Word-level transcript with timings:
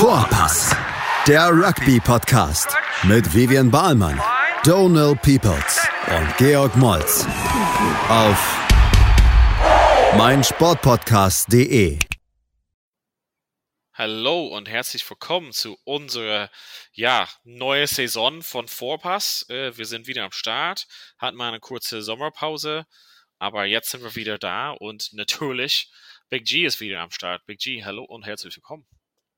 Vorpass, 0.00 0.74
der 1.26 1.50
Rugby-Podcast 1.50 2.74
mit 3.02 3.34
Vivian 3.34 3.70
Bahlmann, 3.70 4.18
Donal 4.64 5.14
Peoples 5.14 5.86
und 6.08 6.36
Georg 6.38 6.74
Moltz 6.74 7.26
auf 8.08 8.38
meinsportpodcast.de. 10.16 11.98
Hallo 13.92 14.46
und 14.46 14.70
herzlich 14.70 15.08
willkommen 15.10 15.52
zu 15.52 15.76
unserer 15.84 16.50
ja, 16.92 17.28
neue 17.44 17.86
Saison 17.86 18.40
von 18.40 18.68
Vorpass. 18.68 19.44
Äh, 19.50 19.76
wir 19.76 19.84
sind 19.84 20.06
wieder 20.06 20.24
am 20.24 20.32
Start, 20.32 20.86
hatten 21.18 21.36
mal 21.36 21.48
eine 21.48 21.60
kurze 21.60 22.00
Sommerpause, 22.00 22.86
aber 23.38 23.66
jetzt 23.66 23.90
sind 23.90 24.02
wir 24.02 24.16
wieder 24.16 24.38
da 24.38 24.70
und 24.70 25.12
natürlich 25.12 25.92
Big 26.30 26.46
G 26.46 26.64
ist 26.64 26.80
wieder 26.80 27.00
am 27.00 27.10
Start. 27.10 27.44
Big 27.44 27.58
G, 27.58 27.84
hallo 27.84 28.04
und 28.04 28.24
herzlich 28.24 28.56
willkommen. 28.56 28.86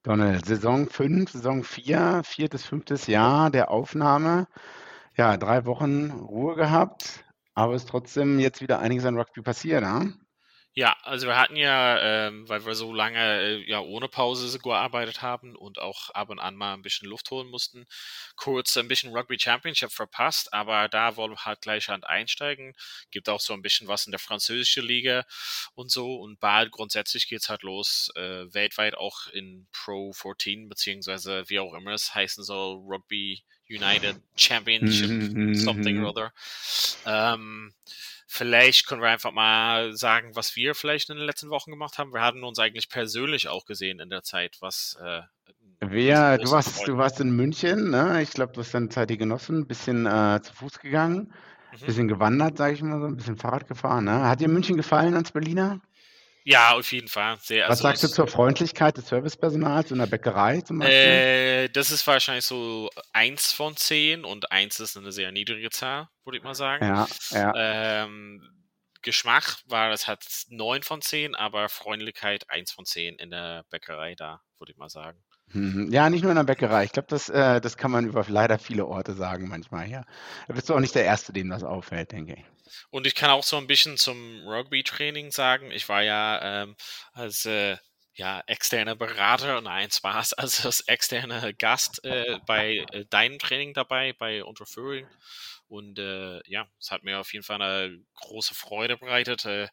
Donald, 0.05 0.47
Saison 0.47 0.89
5, 0.89 1.31
Saison 1.31 1.63
4, 1.63 2.23
viertes, 2.25 2.65
fünftes 2.65 3.07
Jahr 3.07 3.51
der 3.51 3.71
Aufnahme. 3.71 4.49
Ja, 5.17 5.37
drei 5.37 5.65
Wochen 5.65 6.11
Ruhe 6.11 6.57
gehabt, 6.57 7.25
aber 7.55 7.75
es 7.75 7.83
ist 7.83 7.89
trotzdem 7.91 8.41
jetzt 8.41 8.61
wieder 8.61 8.81
einiges 8.81 9.05
an 9.05 9.17
Rugby 9.17 9.43
passiert, 9.43 9.83
ne? 9.83 10.15
Ja, 10.75 10.97
also 11.03 11.27
wir 11.27 11.37
hatten 11.37 11.57
ja, 11.57 12.29
ähm, 12.29 12.49
weil 12.49 12.65
wir 12.65 12.75
so 12.75 12.95
lange 12.95 13.19
äh, 13.19 13.69
ja 13.69 13.81
ohne 13.81 14.09
Pause 14.09 14.59
gearbeitet 14.59 15.21
haben 15.21 15.55
und 15.55 15.79
auch 15.79 16.09
ab 16.11 16.31
und 16.31 16.39
an 16.39 16.57
mal 16.57 16.73
ein 16.73 16.81
bisschen 16.81 17.11
Luft 17.11 17.31
holen 17.31 17.49
mussten, 17.49 17.85
kurz 18.37 18.79
ein 18.79 18.89
bisschen 18.89 19.13
Rugby 19.15 19.39
Championship 19.39 19.93
verpasst, 19.93 20.55
aber 20.55 20.89
da 20.89 21.17
wollen 21.17 21.33
wir 21.33 21.45
halt 21.45 21.61
gleich 21.61 21.91
an 21.91 22.05
einsteigen. 22.05 22.73
Gibt 23.11 23.29
auch 23.29 23.41
so 23.41 23.53
ein 23.53 23.61
bisschen 23.61 23.87
was 23.87 24.07
in 24.07 24.13
der 24.13 24.19
französischen 24.19 24.87
Liga 24.87 25.27
und 25.75 25.91
so 25.91 26.17
und 26.17 26.41
bald 26.41 26.71
grundsätzlich 26.71 27.29
geht's 27.29 27.51
halt 27.51 27.63
los, 27.63 28.11
äh, 28.17 28.53
weltweit 28.55 28.95
auch 28.95 29.27
in 29.27 29.67
Pro 29.73 30.15
14, 30.15 30.71
beziehungsweise 30.71 31.45
wie 31.49 31.59
auch 31.61 31.75
immer 31.75 31.93
es 31.93 32.15
heißen 32.15 32.45
soll, 32.45 32.77
Rugby 32.87 33.43
United 33.69 34.17
Championship, 34.37 35.57
something 35.57 36.03
or 36.03 36.11
other. 36.11 36.33
Ähm, 37.05 37.75
Vielleicht 38.35 38.87
können 38.87 39.03
wir 39.03 39.11
einfach 39.11 39.31
mal 39.31 39.95
sagen, 39.95 40.35
was 40.35 40.57
wir 40.57 40.75
vielleicht 40.75 41.11
in 41.11 41.19
den 41.19 41.27
letzten 41.27 41.51
Wochen 41.51 41.71
gemacht 41.71 41.99
haben. 41.99 42.15
Wir 42.15 42.23
hatten 42.23 42.45
uns 42.45 42.59
eigentlich 42.59 42.89
persönlich 42.89 43.49
auch 43.49 43.67
gesehen 43.67 44.01
in 44.01 44.09
der 44.09 44.23
Zeit, 44.23 44.57
was. 44.61 44.97
Äh, 45.05 45.21
Wer, 45.81 46.39
du 46.39 46.51
warst, 46.51 46.89
du 46.89 46.97
warst 46.97 47.21
in 47.21 47.37
München, 47.37 47.91
ne? 47.91 48.23
Ich 48.23 48.31
glaube, 48.31 48.55
du 48.55 48.61
hast 48.61 48.73
deine 48.73 48.89
Zeit 48.89 49.11
hier 49.11 49.19
genossen, 49.19 49.59
ein 49.59 49.67
bisschen 49.67 50.07
äh, 50.07 50.41
zu 50.43 50.55
Fuß 50.55 50.79
gegangen, 50.79 51.35
ein 51.73 51.79
mhm. 51.79 51.85
bisschen 51.85 52.09
gewandert, 52.09 52.57
sage 52.57 52.73
ich 52.73 52.81
mal 52.83 53.01
so, 53.01 53.07
ein 53.07 53.17
bisschen 53.17 53.37
Fahrrad 53.37 53.69
gefahren. 53.69 54.07
Ne? 54.07 54.23
Hat 54.27 54.41
dir 54.41 54.49
München 54.49 54.79
gefallen 54.79 55.15
als 55.15 55.33
Berliner? 55.33 55.83
Ja, 56.45 56.73
auf 56.73 56.91
jeden 56.93 57.09
Fall. 57.09 57.39
Sehr, 57.41 57.65
Was 57.65 57.71
also 57.71 57.83
sagst 57.83 58.03
du 58.05 58.09
zur 58.09 58.27
Freundlichkeit 58.27 58.97
des 58.97 59.09
Servicepersonals 59.09 59.91
in 59.91 59.99
der 59.99 60.07
Bäckerei 60.07 60.61
zum 60.61 60.79
Beispiel? 60.81 60.97
Äh, 60.97 61.69
das 61.69 61.91
ist 61.91 62.07
wahrscheinlich 62.07 62.45
so 62.45 62.91
eins 63.13 63.53
von 63.53 63.77
zehn 63.77 64.25
und 64.25 64.51
eins 64.51 64.81
ist 64.81 64.97
eine 64.97 65.13
sehr 65.13 65.31
niedrige 65.31 65.71
Zahl, 65.71 66.09
würde 66.25 66.39
ich 66.39 66.45
mal 66.45 66.55
sagen. 66.55 66.85
Ja, 66.85 67.07
ja. 67.31 68.05
Ähm, 68.05 68.49
Geschmack 69.03 69.59
war 69.67 69.91
das 69.91 70.07
hat 70.07 70.25
neun 70.49 70.83
von 70.83 71.03
zehn, 71.03 71.35
aber 71.35 71.69
Freundlichkeit 71.69 72.49
eins 72.49 72.71
von 72.71 72.85
zehn 72.85 73.17
in 73.17 73.31
der 73.31 73.65
Bäckerei 73.71 74.15
da, 74.15 74.41
würde 74.59 74.73
ich 74.73 74.79
mal 74.79 74.89
sagen. 74.89 75.19
Mhm. 75.53 75.93
Ja, 75.93 76.09
nicht 76.09 76.23
nur 76.23 76.31
in 76.31 76.37
der 76.37 76.45
Bäckerei. 76.45 76.85
Ich 76.85 76.93
glaube, 76.93 77.09
das, 77.09 77.29
äh, 77.29 77.61
das 77.61 77.77
kann 77.77 77.91
man 77.91 78.07
über 78.07 78.25
leider 78.29 78.59
viele 78.59 78.87
Orte 78.87 79.15
sagen 79.15 79.49
manchmal. 79.49 79.89
Ja. 79.91 80.05
Da 80.49 80.55
bist 80.55 80.69
du 80.69 80.75
auch 80.75 80.81
nicht 80.81 80.95
der 80.95 81.05
Erste, 81.05 81.33
dem 81.33 81.51
das 81.51 81.65
auffällt, 81.65 82.13
denke 82.13 82.35
ich. 82.35 82.45
Und 82.91 83.07
ich 83.07 83.15
kann 83.15 83.31
auch 83.31 83.45
so 83.45 83.57
ein 83.57 83.67
bisschen 83.67 83.97
zum 83.97 84.47
Rugby-Training 84.47 85.31
sagen. 85.31 85.71
Ich 85.71 85.89
war 85.89 86.03
ja 86.03 86.63
ähm, 86.63 86.77
als 87.13 87.45
äh, 87.47 87.77
ja, 88.15 88.43
externer 88.47 88.95
Berater, 88.95 89.61
nein, 89.61 89.91
Spaß, 89.91 90.33
also 90.35 90.69
als 90.69 90.81
externer 90.81 91.53
Gast 91.53 92.05
äh, 92.05 92.39
bei 92.47 92.85
äh, 92.93 93.05
deinem 93.07 93.39
Training 93.39 93.75
dabei, 93.75 94.13
bei 94.13 94.45
Unterführung. 94.45 95.07
Und 95.69 95.99
äh, 95.99 96.41
ja, 96.47 96.67
es 96.79 96.91
hat 96.91 97.03
mir 97.03 97.19
auf 97.19 97.33
jeden 97.33 97.45
Fall 97.45 97.63
eine 97.63 97.99
große 98.15 98.55
Freude 98.55 98.99
bereitet, 98.99 99.47
äh, 99.47 99.69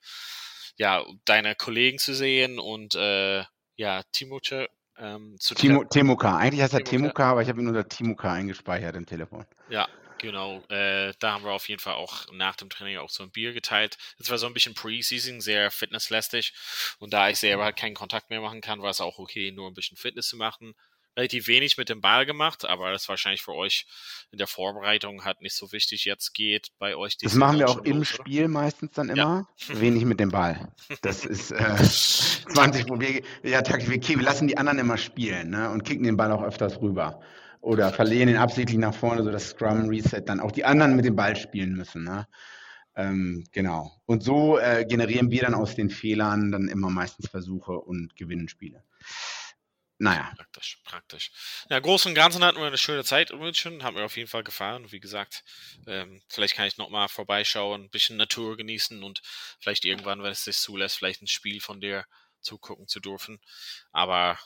ja, 0.78 1.04
deine 1.26 1.56
Kollegen 1.56 2.00
zu 2.00 2.14
sehen 2.14 2.58
und 2.58 2.96
äh, 2.96 3.44
ja, 3.76 4.04
Timoche 4.14 4.70
ähm, 4.98 5.36
zu 5.40 5.56
Timo, 5.56 5.84
Temuka, 5.84 6.38
eigentlich 6.38 6.62
heißt 6.62 6.74
er 6.74 6.84
Temuka, 6.84 7.32
aber 7.32 7.42
ich 7.42 7.50
habe 7.50 7.62
ihn 7.62 7.68
unter 7.68 7.88
Timuka 7.88 8.34
eingespeichert 8.34 8.96
im 8.96 9.06
Telefon. 9.06 9.46
Ja, 9.70 9.88
Genau, 10.20 10.62
äh, 10.70 11.14
da 11.20 11.34
haben 11.34 11.44
wir 11.44 11.52
auf 11.52 11.70
jeden 11.70 11.82
Fall 11.82 11.96
auch 11.96 12.32
nach 12.34 12.56
dem 12.56 12.70
Training 12.70 12.98
auch 12.98 13.10
so 13.10 13.24
ein 13.24 13.32
Bier 13.32 13.54
geteilt. 13.54 13.98
Das 14.18 14.30
war 14.30 14.38
so 14.38 14.48
ein 14.48 14.54
bisschen 14.54 14.74
Preseason, 14.74 15.42
sehr 15.42 15.72
fitnesslästig. 15.72 16.54
Und 17.00 17.14
da 17.14 17.30
ich 17.30 17.38
selber 17.38 17.64
halt 17.64 17.78
keinen 17.78 17.96
Kontakt 17.96 18.30
mehr 18.30 18.42
machen 18.42 18.62
kann, 18.62 18.82
war 18.82 18.90
es 18.90 19.02
auch 19.02 19.18
okay, 19.18 19.52
nur 19.52 19.68
ein 19.68 19.74
bisschen 19.74 19.98
Fitness 19.98 20.28
zu 20.28 20.38
machen. 20.38 20.76
Relativ 21.18 21.48
wenig 21.48 21.78
mit 21.78 21.90
dem 21.90 22.02
Ball 22.02 22.26
gemacht, 22.26 22.66
aber 22.66 22.92
das 22.92 23.10
wahrscheinlich 23.10 23.42
für 23.42 23.54
euch 23.54 23.88
in 24.32 24.38
der 24.38 24.48
Vorbereitung 24.48 25.26
halt 25.26 25.42
nicht 25.42 25.56
so 25.56 25.72
wichtig 25.72 26.06
jetzt 26.06 26.34
geht 26.34 26.70
bei 26.78 26.96
euch. 26.96 27.18
Das 27.18 27.34
machen 27.34 27.60
wir 27.60 27.68
auch 27.68 27.84
im 27.84 28.00
los, 28.00 28.08
Spiel 28.08 28.48
meistens 28.48 28.92
dann 28.92 29.10
immer. 29.10 29.48
Ja. 29.58 29.80
Wenig 29.80 30.06
mit 30.06 30.20
dem 30.20 30.30
Ball. 30.30 30.72
Das 31.02 31.26
ist 31.26 31.52
äh, 31.52 31.76
20 32.54 32.86
wir, 32.88 33.22
ja, 33.44 33.62
wir, 33.66 34.08
wir 34.08 34.22
lassen 34.22 34.48
die 34.48 34.58
anderen 34.58 34.80
immer 34.80 34.98
spielen 34.98 35.50
ne, 35.50 35.70
und 35.70 35.84
kicken 35.84 36.04
den 36.04 36.16
Ball 36.16 36.32
auch 36.32 36.44
öfters 36.44 36.80
rüber 36.80 37.22
oder 37.62 37.92
verlieren 37.92 38.30
ihn 38.30 38.38
absichtlich 38.38 38.78
nach 38.78 38.94
vorne, 38.94 39.24
sodass 39.24 39.50
Scrum 39.50 39.90
Reset 39.90 40.22
dann 40.26 40.40
auch 40.40 40.52
die 40.52 40.66
anderen 40.66 40.96
mit 40.96 41.06
dem 41.06 41.16
Ball 41.16 41.36
spielen 41.36 41.74
müssen. 41.74 42.04
Ne? 42.04 42.28
Ähm, 42.96 43.44
genau. 43.52 43.92
Und 44.06 44.24
so 44.24 44.58
äh, 44.58 44.86
generieren 44.86 45.32
wir 45.32 45.42
dann 45.42 45.54
aus 45.54 45.76
den 45.76 45.90
Fehlern 45.90 46.52
dann 46.52 46.68
immer 46.68 46.90
meistens 46.90 47.30
Versuche 47.30 47.74
und 47.74 48.16
gewinnen 48.16 48.50
Spiele. 48.50 48.84
Naja. 50.02 50.32
Praktisch, 50.38 50.80
praktisch. 50.86 51.32
Ja, 51.70 51.80
groß 51.80 52.06
und 52.06 52.16
Ganzen 52.16 52.44
hatten 52.44 52.58
wir 52.58 52.66
eine 52.66 52.78
schöne 52.78 53.04
Zeit 53.04 53.32
in 53.32 53.40
München, 53.40 53.84
haben 53.84 53.98
wir 53.98 54.06
auf 54.06 54.16
jeden 54.16 54.30
Fall 54.30 54.46
gefahren. 54.46 54.90
Wie 54.94 55.02
gesagt, 55.02 55.44
ähm, 55.88 56.22
vielleicht 56.30 56.56
kann 56.56 56.68
ich 56.68 56.78
nochmal 56.78 57.10
vorbeischauen, 57.10 57.84
ein 57.84 57.90
bisschen 57.90 58.16
Natur 58.16 58.56
genießen 58.56 59.04
und 59.04 59.22
vielleicht 59.60 59.84
irgendwann, 59.84 60.24
wenn 60.24 60.32
es 60.32 60.46
sich 60.46 60.58
zulässt, 60.58 60.98
vielleicht 60.98 61.22
ein 61.22 61.28
Spiel 61.28 61.60
von 61.60 61.82
dir 61.82 62.06
zugucken 62.40 62.88
zu 62.88 63.02
dürfen. 63.02 63.42
Aber 63.92 64.40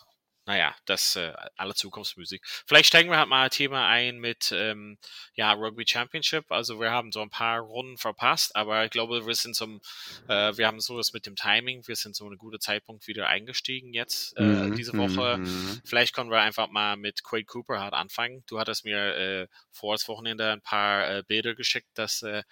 naja, 0.45 0.75
das 0.85 1.15
äh, 1.15 1.33
alle 1.55 1.73
Zukunftsmusik. 1.73 2.43
Vielleicht 2.67 2.87
steigen 2.87 3.09
wir 3.09 3.17
halt 3.17 3.29
mal 3.29 3.45
ein 3.45 3.49
Thema 3.49 3.87
ein 3.87 4.19
mit 4.19 4.51
ähm, 4.51 4.97
ja, 5.35 5.53
Rugby 5.53 5.85
Championship. 5.87 6.51
Also 6.51 6.79
wir 6.79 6.91
haben 6.91 7.11
so 7.11 7.21
ein 7.21 7.29
paar 7.29 7.59
Runden 7.59 7.97
verpasst, 7.97 8.55
aber 8.55 8.83
ich 8.83 8.91
glaube, 8.91 9.25
wir 9.25 9.35
sind 9.35 9.55
zum, 9.55 9.79
äh, 10.27 10.55
wir 10.57 10.67
haben 10.67 10.81
so 10.81 10.97
das 10.97 11.13
mit 11.13 11.25
dem 11.25 11.35
Timing, 11.35 11.87
wir 11.87 11.95
sind 11.95 12.15
so 12.15 12.25
einen 12.25 12.37
guten 12.37 12.59
Zeitpunkt 12.59 13.07
wieder 13.07 13.27
eingestiegen 13.27 13.93
jetzt 13.93 14.37
äh, 14.37 14.43
mhm. 14.43 14.75
diese 14.75 14.97
Woche. 14.97 15.37
Mhm. 15.37 15.81
Vielleicht 15.85 16.13
können 16.13 16.29
wir 16.29 16.41
einfach 16.41 16.69
mal 16.69 16.97
mit 16.97 17.23
Quade 17.23 17.45
Cooper 17.45 17.79
halt 17.79 17.93
anfangen. 17.93 18.43
Du 18.47 18.59
hattest 18.59 18.83
mir 18.83 19.15
äh, 19.15 19.47
vor 19.71 19.93
das 19.93 20.07
Wochenende 20.09 20.51
ein 20.51 20.61
paar 20.61 21.09
äh, 21.09 21.23
Bilder 21.25 21.55
geschickt, 21.55 21.89
dass 21.93 22.21
äh, 22.21 22.43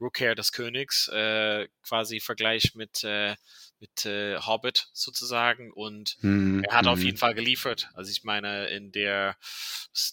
Rooker 0.00 0.34
des 0.34 0.52
Königs 0.52 1.08
äh, 1.08 1.66
quasi 1.82 2.20
Vergleich 2.20 2.74
mit 2.74 3.04
äh, 3.04 3.36
mit 3.80 4.04
äh, 4.06 4.38
Hobbit 4.38 4.88
sozusagen 4.92 5.72
und 5.72 6.16
mhm. 6.22 6.64
er 6.64 6.76
hat 6.76 6.86
auf 6.86 6.98
jeden 6.98 7.16
mhm. 7.16 7.18
Fall 7.18 7.34
geliefert. 7.34 7.88
Also 7.94 8.10
ich 8.10 8.24
meine, 8.24 8.68
in 8.68 8.92
der 8.92 9.36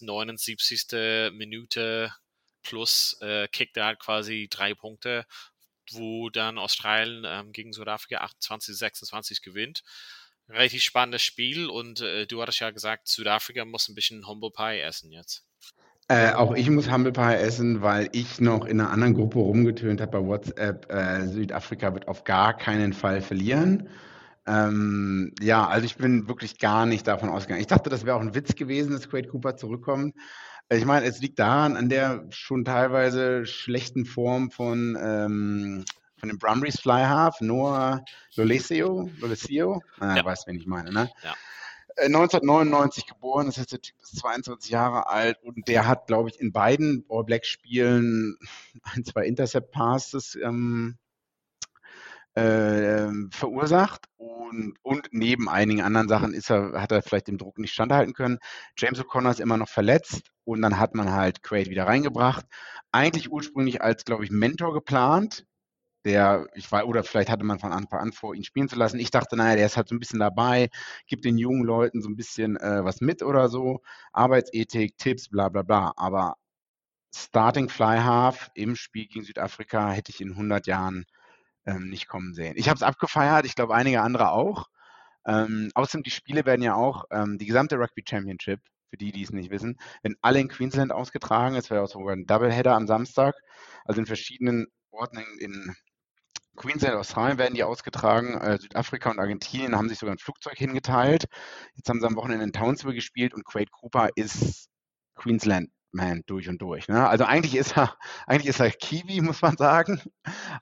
79. 0.00 1.32
Minute 1.32 2.12
plus 2.62 3.16
äh, 3.20 3.48
kickt 3.48 3.76
er 3.76 3.86
halt 3.86 4.00
quasi 4.00 4.48
drei 4.50 4.74
Punkte, 4.74 5.26
wo 5.92 6.30
dann 6.30 6.58
Australien 6.58 7.24
ähm, 7.26 7.52
gegen 7.52 7.72
Südafrika 7.72 8.18
28, 8.18 8.76
26 8.76 9.42
gewinnt. 9.42 9.84
Relativ 10.48 10.82
spannendes 10.82 11.22
Spiel 11.22 11.68
und 11.68 12.00
äh, 12.00 12.26
du 12.26 12.40
hattest 12.40 12.60
ja 12.60 12.70
gesagt, 12.70 13.08
Südafrika 13.08 13.64
muss 13.64 13.88
ein 13.88 13.94
bisschen 13.94 14.26
Humble 14.26 14.50
Pie 14.50 14.80
essen 14.80 15.10
jetzt. 15.10 15.44
Äh, 16.08 16.32
auch 16.34 16.54
ich 16.54 16.70
muss 16.70 16.90
Humble 16.90 17.12
Pie 17.12 17.34
essen, 17.34 17.82
weil 17.82 18.08
ich 18.12 18.40
noch 18.40 18.64
in 18.64 18.80
einer 18.80 18.90
anderen 18.90 19.14
Gruppe 19.14 19.40
rumgetönt 19.40 20.00
habe 20.00 20.20
bei 20.20 20.26
WhatsApp. 20.26 20.90
Äh, 20.92 21.26
Südafrika 21.26 21.92
wird 21.94 22.06
auf 22.06 22.22
gar 22.22 22.56
keinen 22.56 22.92
Fall 22.92 23.20
verlieren. 23.20 23.88
Ähm, 24.46 25.32
ja, 25.40 25.66
also 25.66 25.84
ich 25.84 25.96
bin 25.96 26.28
wirklich 26.28 26.58
gar 26.60 26.86
nicht 26.86 27.08
davon 27.08 27.28
ausgegangen. 27.28 27.60
Ich 27.60 27.66
dachte, 27.66 27.90
das 27.90 28.06
wäre 28.06 28.16
auch 28.16 28.20
ein 28.20 28.36
Witz 28.36 28.54
gewesen, 28.54 28.92
dass 28.92 29.08
Quade 29.08 29.26
Cooper 29.28 29.56
zurückkommt. 29.56 30.14
Ich 30.68 30.84
meine, 30.84 31.06
es 31.06 31.20
liegt 31.20 31.40
daran, 31.40 31.76
an 31.76 31.88
der 31.88 32.26
schon 32.30 32.64
teilweise 32.64 33.44
schlechten 33.44 34.04
Form 34.04 34.52
von, 34.52 34.96
ähm, 35.00 35.84
von 36.18 36.28
dem 36.28 36.38
Brumbies 36.38 36.80
Fly 36.80 37.02
Half, 37.02 37.40
Noah 37.40 38.04
Lolesio, 38.36 39.10
Lolesio, 39.18 39.82
ah, 39.98 40.16
ja. 40.16 40.24
weiß, 40.24 40.44
wen 40.46 40.56
ich 40.56 40.66
meine, 40.66 40.92
ne? 40.92 41.10
Ja. 41.24 41.34
1999 41.98 43.04
äh, 43.04 43.12
geboren, 43.12 43.46
das 43.46 43.58
heißt, 43.58 43.72
der 43.72 43.80
Typ 43.80 43.96
ist 44.00 44.18
22 44.18 44.70
Jahre 44.70 45.08
alt 45.08 45.38
und 45.42 45.66
der 45.68 45.86
hat, 45.86 46.06
glaube 46.06 46.28
ich, 46.28 46.40
in 46.40 46.52
beiden 46.52 47.04
All 47.08 47.24
Black 47.24 47.46
Spielen 47.46 48.36
ein, 48.82 49.04
zwei 49.04 49.26
Intercept 49.26 49.70
Passes 49.72 50.36
ähm, 50.42 50.96
äh, 52.34 53.08
verursacht 53.30 54.06
und, 54.16 54.76
und 54.82 55.08
neben 55.10 55.48
einigen 55.48 55.80
anderen 55.80 56.08
Sachen 56.08 56.34
ist 56.34 56.50
er, 56.50 56.80
hat 56.80 56.92
er 56.92 57.02
vielleicht 57.02 57.28
dem 57.28 57.38
Druck 57.38 57.58
nicht 57.58 57.72
standhalten 57.72 58.12
können. 58.12 58.38
James 58.76 59.00
O'Connor 59.00 59.30
ist 59.30 59.40
immer 59.40 59.56
noch 59.56 59.68
verletzt 59.68 60.30
und 60.44 60.62
dann 60.62 60.78
hat 60.78 60.94
man 60.94 61.12
halt 61.12 61.42
Quaid 61.42 61.70
wieder 61.70 61.86
reingebracht. 61.86 62.44
Eigentlich 62.92 63.30
ursprünglich 63.30 63.82
als, 63.82 64.04
glaube 64.04 64.24
ich, 64.24 64.30
Mentor 64.30 64.74
geplant, 64.74 65.46
der, 66.06 66.46
ich 66.54 66.70
war, 66.72 66.86
oder 66.86 67.04
vielleicht 67.04 67.30
hatte 67.30 67.44
man 67.44 67.58
von 67.58 67.72
Anfang 67.72 68.00
an 68.00 68.12
vor, 68.12 68.34
ihn 68.34 68.44
spielen 68.44 68.68
zu 68.68 68.76
lassen. 68.76 68.98
Ich 69.00 69.10
dachte, 69.10 69.36
naja, 69.36 69.56
der 69.56 69.66
ist 69.66 69.76
halt 69.76 69.88
so 69.88 69.94
ein 69.94 69.98
bisschen 69.98 70.20
dabei, 70.20 70.70
gibt 71.06 71.24
den 71.24 71.36
jungen 71.36 71.64
Leuten 71.64 72.00
so 72.00 72.08
ein 72.08 72.16
bisschen 72.16 72.56
äh, 72.56 72.84
was 72.84 73.00
mit 73.00 73.22
oder 73.22 73.48
so, 73.48 73.82
Arbeitsethik, 74.12 74.96
Tipps, 74.98 75.28
bla 75.28 75.48
bla 75.48 75.62
bla. 75.62 75.92
Aber 75.96 76.36
Starting 77.14 77.68
Fly 77.68 77.98
Half 77.98 78.50
im 78.54 78.76
Spiel 78.76 79.06
gegen 79.06 79.24
Südafrika 79.24 79.90
hätte 79.90 80.10
ich 80.12 80.20
in 80.20 80.32
100 80.32 80.66
Jahren 80.66 81.06
ähm, 81.66 81.88
nicht 81.90 82.08
kommen 82.08 82.34
sehen. 82.34 82.54
Ich 82.56 82.68
habe 82.68 82.76
es 82.76 82.82
abgefeiert, 82.82 83.46
ich 83.46 83.54
glaube 83.54 83.74
einige 83.74 84.02
andere 84.02 84.30
auch. 84.30 84.66
Ähm, 85.26 85.70
außerdem, 85.74 86.04
die 86.04 86.10
Spiele 86.10 86.46
werden 86.46 86.62
ja 86.62 86.74
auch, 86.74 87.04
ähm, 87.10 87.38
die 87.38 87.46
gesamte 87.46 87.76
Rugby 87.76 88.04
Championship, 88.08 88.60
für 88.90 88.96
die, 88.96 89.12
die 89.12 89.22
es 89.22 89.32
nicht 89.32 89.50
wissen, 89.50 89.76
werden 90.02 90.16
alle 90.22 90.40
in 90.40 90.48
Queensland 90.48 90.92
ausgetragen. 90.92 91.56
Es 91.56 91.70
wäre 91.70 91.82
auch 91.82 91.88
sogar 91.88 92.14
ein 92.14 92.26
Doubleheader 92.26 92.74
am 92.74 92.86
Samstag, 92.86 93.34
also 93.84 94.00
in 94.00 94.06
verschiedenen 94.06 94.68
Orten 94.92 95.18
in, 95.18 95.38
in 95.40 95.76
Queensland, 96.56 96.96
Australien 96.96 97.38
werden 97.38 97.54
die 97.54 97.64
ausgetragen. 97.64 98.40
Äh, 98.40 98.58
Südafrika 98.58 99.10
und 99.10 99.18
Argentinien 99.18 99.76
haben 99.76 99.88
sich 99.88 99.98
sogar 99.98 100.14
ein 100.14 100.18
Flugzeug 100.18 100.56
hingeteilt. 100.56 101.26
Jetzt 101.74 101.88
haben 101.88 102.00
sie 102.00 102.06
am 102.06 102.16
Wochenende 102.16 102.44
in 102.44 102.52
Townsville 102.52 102.94
gespielt 102.94 103.34
und 103.34 103.44
Quade 103.44 103.70
Cooper 103.70 104.08
ist 104.16 104.68
Queensland 105.14 105.70
man 105.96 106.22
durch 106.26 106.48
und 106.48 106.60
durch. 106.60 106.88
Ne? 106.88 107.08
Also 107.08 107.24
eigentlich 107.24 107.56
ist 107.56 107.76
er, 107.76 107.96
eigentlich 108.26 108.48
ist 108.48 108.60
er 108.60 108.70
Kiwi, 108.70 109.20
muss 109.20 109.42
man 109.42 109.56
sagen, 109.56 110.00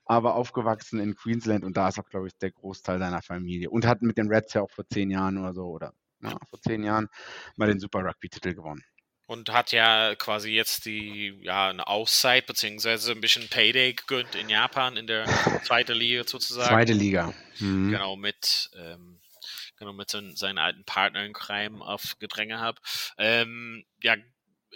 aber 0.05 0.35
aufgewachsen 0.35 1.01
in 1.01 1.15
Queensland 1.15 1.65
und 1.65 1.77
da 1.77 1.89
ist 1.89 1.99
auch, 1.99 2.09
glaube 2.09 2.29
ich, 2.29 2.39
der 2.39 2.53
Großteil 2.53 2.99
seiner 2.99 3.23
Familie 3.23 3.71
und 3.71 3.87
hat 3.87 4.03
mit 4.03 4.17
den 4.17 4.29
Reds 4.29 4.55
ja 4.55 4.63
auch 4.63 4.71
vor 4.71 4.87
zehn 4.89 5.11
Jahren 5.11 5.39
oder 5.39 5.53
so 5.53 5.67
oder 5.67 5.93
ja, 6.23 6.37
vor 6.49 6.61
zehn 6.61 6.83
Jahren 6.83 7.09
mal 7.57 7.69
den 7.69 7.81
Super 7.81 8.01
Rugby-Titel 8.05 8.55
gewonnen. 8.55 8.83
Und 9.27 9.51
hat 9.51 9.73
ja 9.73 10.15
quasi 10.17 10.51
jetzt 10.51 10.85
die, 10.85 11.39
ja, 11.41 11.71
eine 11.71 11.87
Auszeit 11.87 12.47
beziehungsweise 12.47 13.13
ein 13.13 13.23
bisschen 13.23 13.49
Payday 13.49 13.95
gegönnt 13.95 14.35
in 14.35 14.51
Japan 14.51 14.99
in 14.99 15.07
der 15.07 15.25
zweiten 15.65 15.95
Liga 15.95 16.25
sozusagen. 16.27 16.69
Zweite 16.69 16.93
Liga. 16.93 17.33
Mhm. 17.59 17.91
Genau, 17.91 18.17
mit, 18.17 18.71
ähm, 18.77 19.21
genau, 19.79 19.95
mit 19.95 20.11
seinen, 20.11 20.37
seinen 20.37 20.59
alten 20.59 20.85
Partner 20.85 21.25
in 21.25 21.33
Crime 21.33 21.83
auf 21.83 22.19
Gedränge 22.19 22.61
habe. 22.61 22.81
Ähm, 23.17 23.87
ja, 24.03 24.17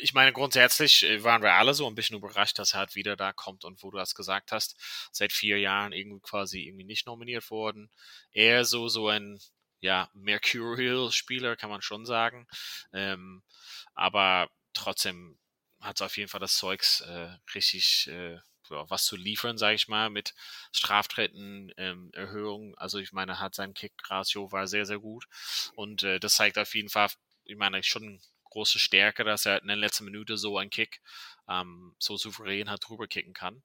ich 0.00 0.14
meine, 0.14 0.32
grundsätzlich 0.32 1.04
äh, 1.04 1.22
waren 1.24 1.42
wir 1.42 1.54
alle 1.54 1.74
so 1.74 1.86
ein 1.86 1.94
bisschen 1.94 2.16
überrascht, 2.16 2.58
dass 2.58 2.72
er 2.72 2.80
halt 2.80 2.94
wieder 2.94 3.16
da 3.16 3.32
kommt 3.32 3.64
und 3.64 3.82
wo 3.82 3.90
du 3.90 3.98
das 3.98 4.14
gesagt 4.14 4.52
hast, 4.52 4.76
seit 5.12 5.32
vier 5.32 5.58
Jahren 5.58 5.92
irgendwie 5.92 6.20
quasi 6.20 6.62
irgendwie 6.62 6.84
nicht 6.84 7.06
nominiert 7.06 7.50
worden. 7.50 7.90
Eher 8.32 8.64
so, 8.64 8.88
so 8.88 9.08
ein, 9.08 9.38
ja, 9.80 10.10
Mercurial-Spieler, 10.14 11.56
kann 11.56 11.70
man 11.70 11.82
schon 11.82 12.04
sagen. 12.06 12.46
Ähm, 12.92 13.42
aber 13.94 14.50
trotzdem 14.74 15.38
hat 15.80 15.96
es 15.96 16.02
auf 16.02 16.16
jeden 16.16 16.28
Fall 16.28 16.40
das 16.40 16.56
Zeugs 16.56 17.00
äh, 17.02 17.30
richtig 17.54 18.08
äh, 18.08 18.38
was 18.70 19.06
zu 19.06 19.16
liefern, 19.16 19.58
sage 19.58 19.76
ich 19.76 19.88
mal, 19.88 20.10
mit 20.10 20.34
Straftreten, 20.72 21.72
ähm, 21.76 22.10
Erhöhung. 22.12 22.76
Also 22.76 22.98
ich 22.98 23.12
meine, 23.12 23.40
hat 23.40 23.54
sein 23.54 23.74
Kick-Ratio 23.74 24.52
war 24.52 24.66
sehr, 24.66 24.84
sehr 24.84 24.98
gut. 24.98 25.26
Und 25.74 26.02
äh, 26.02 26.20
das 26.20 26.34
zeigt 26.34 26.58
auf 26.58 26.74
jeden 26.74 26.88
Fall, 26.88 27.08
ich 27.44 27.56
meine, 27.56 27.82
schon 27.82 28.20
große 28.44 28.78
Stärke, 28.78 29.24
dass 29.24 29.46
er 29.46 29.60
in 29.62 29.68
der 29.68 29.76
letzten 29.76 30.04
Minute 30.04 30.36
so 30.36 30.58
einen 30.58 30.70
Kick 30.70 31.00
ähm, 31.48 31.94
so 31.98 32.16
souverän 32.16 32.70
hat 32.70 32.86
drüber 32.86 33.06
kicken 33.06 33.34
kann. 33.34 33.62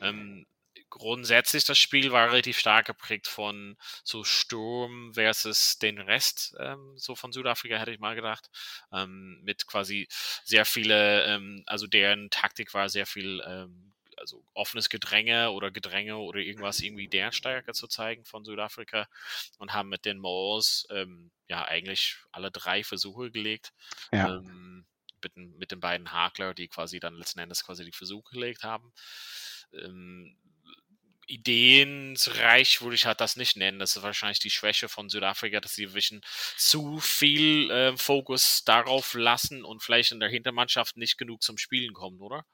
Ähm, 0.00 0.46
grundsätzlich 0.90 1.64
das 1.64 1.78
Spiel 1.78 2.12
war 2.12 2.30
relativ 2.30 2.58
stark 2.58 2.86
geprägt 2.86 3.26
von 3.26 3.76
so 4.04 4.24
Sturm 4.24 5.14
versus 5.14 5.78
den 5.78 5.98
Rest 5.98 6.54
ähm, 6.58 6.94
so 6.96 7.14
von 7.14 7.32
Südafrika 7.32 7.76
hätte 7.76 7.92
ich 7.92 7.98
mal 7.98 8.14
gedacht 8.14 8.50
ähm, 8.92 9.40
mit 9.42 9.66
quasi 9.66 10.08
sehr 10.44 10.64
viele 10.64 11.24
ähm, 11.24 11.62
also 11.66 11.86
deren 11.86 12.30
Taktik 12.30 12.74
war 12.74 12.88
sehr 12.88 13.06
viel 13.06 13.42
ähm, 13.46 13.92
also 14.16 14.42
offenes 14.54 14.88
Gedränge 14.88 15.50
oder 15.50 15.70
Gedränge 15.70 16.16
oder 16.16 16.40
irgendwas 16.40 16.80
irgendwie 16.80 17.08
deren 17.08 17.32
Stärke 17.32 17.72
zu 17.72 17.86
zeigen 17.86 18.24
von 18.24 18.44
Südafrika 18.44 19.08
und 19.58 19.72
haben 19.72 19.88
mit 19.88 20.04
den 20.04 20.18
Moors 20.18 20.86
ähm, 20.90 21.30
ja 21.48 21.64
eigentlich 21.64 22.16
alle 22.32 22.50
drei 22.50 22.82
Versuche 22.82 23.30
gelegt. 23.30 23.72
Ja. 24.12 24.36
Ähm, 24.36 24.86
mit, 25.22 25.36
mit, 25.58 25.70
den 25.72 25.80
beiden 25.80 26.12
Hakler, 26.12 26.54
die 26.54 26.68
quasi 26.68 27.00
dann 27.00 27.14
letzten 27.14 27.40
Endes 27.40 27.64
quasi 27.64 27.84
die 27.84 27.92
Versuche 27.92 28.30
gelegt 28.32 28.62
haben. 28.62 28.92
Ähm, 29.72 30.36
ideenreich 31.26 32.80
würde 32.82 32.94
ich 32.94 33.06
halt 33.06 33.20
das 33.20 33.36
nicht 33.36 33.56
nennen. 33.56 33.78
Das 33.78 33.96
ist 33.96 34.02
wahrscheinlich 34.02 34.38
die 34.38 34.50
Schwäche 34.50 34.88
von 34.88 35.08
Südafrika, 35.08 35.60
dass 35.60 35.74
sie 35.74 35.86
ein 35.86 35.92
bisschen 35.92 36.20
zu 36.56 36.98
viel 36.98 37.70
äh, 37.70 37.96
Fokus 37.96 38.64
darauf 38.64 39.14
lassen 39.14 39.64
und 39.64 39.82
vielleicht 39.82 40.12
in 40.12 40.20
der 40.20 40.28
Hintermannschaft 40.28 40.96
nicht 40.96 41.18
genug 41.18 41.42
zum 41.42 41.58
Spielen 41.58 41.92
kommen, 41.94 42.20
oder? 42.20 42.44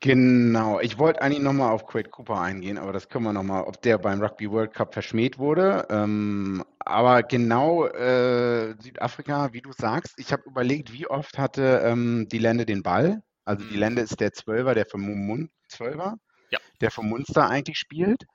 Genau, 0.00 0.78
ich 0.78 0.98
wollte 0.98 1.22
eigentlich 1.22 1.42
nochmal 1.42 1.72
auf 1.72 1.86
Quade 1.86 2.10
Cooper 2.10 2.38
eingehen, 2.38 2.76
aber 2.76 2.92
das 2.92 3.08
können 3.08 3.24
wir 3.24 3.32
nochmal, 3.32 3.64
ob 3.64 3.80
der 3.80 3.96
beim 3.96 4.20
Rugby 4.20 4.50
World 4.50 4.74
Cup 4.74 4.92
verschmäht 4.92 5.38
wurde. 5.38 5.86
Ähm, 5.88 6.62
aber 6.78 7.22
genau 7.22 7.86
äh, 7.86 8.74
Südafrika, 8.78 9.52
wie 9.54 9.62
du 9.62 9.72
sagst, 9.72 10.14
ich 10.18 10.32
habe 10.32 10.42
überlegt, 10.44 10.92
wie 10.92 11.06
oft 11.06 11.38
hatte 11.38 11.82
ähm, 11.82 12.28
die 12.30 12.38
Lände 12.38 12.66
den 12.66 12.82
Ball. 12.82 13.22
Also 13.46 13.64
die 13.64 13.74
mhm. 13.74 13.80
Lände 13.80 14.02
ist 14.02 14.20
der 14.20 14.32
Zwölfer, 14.32 14.74
der 14.74 14.86
vom 14.86 15.00
Mun 15.00 15.50
Zwölfer, 15.68 16.18
ja. 16.50 16.58
der 16.80 16.90
vom 16.90 17.08
Munster 17.08 17.48
eigentlich 17.48 17.78
spielt. 17.78 18.26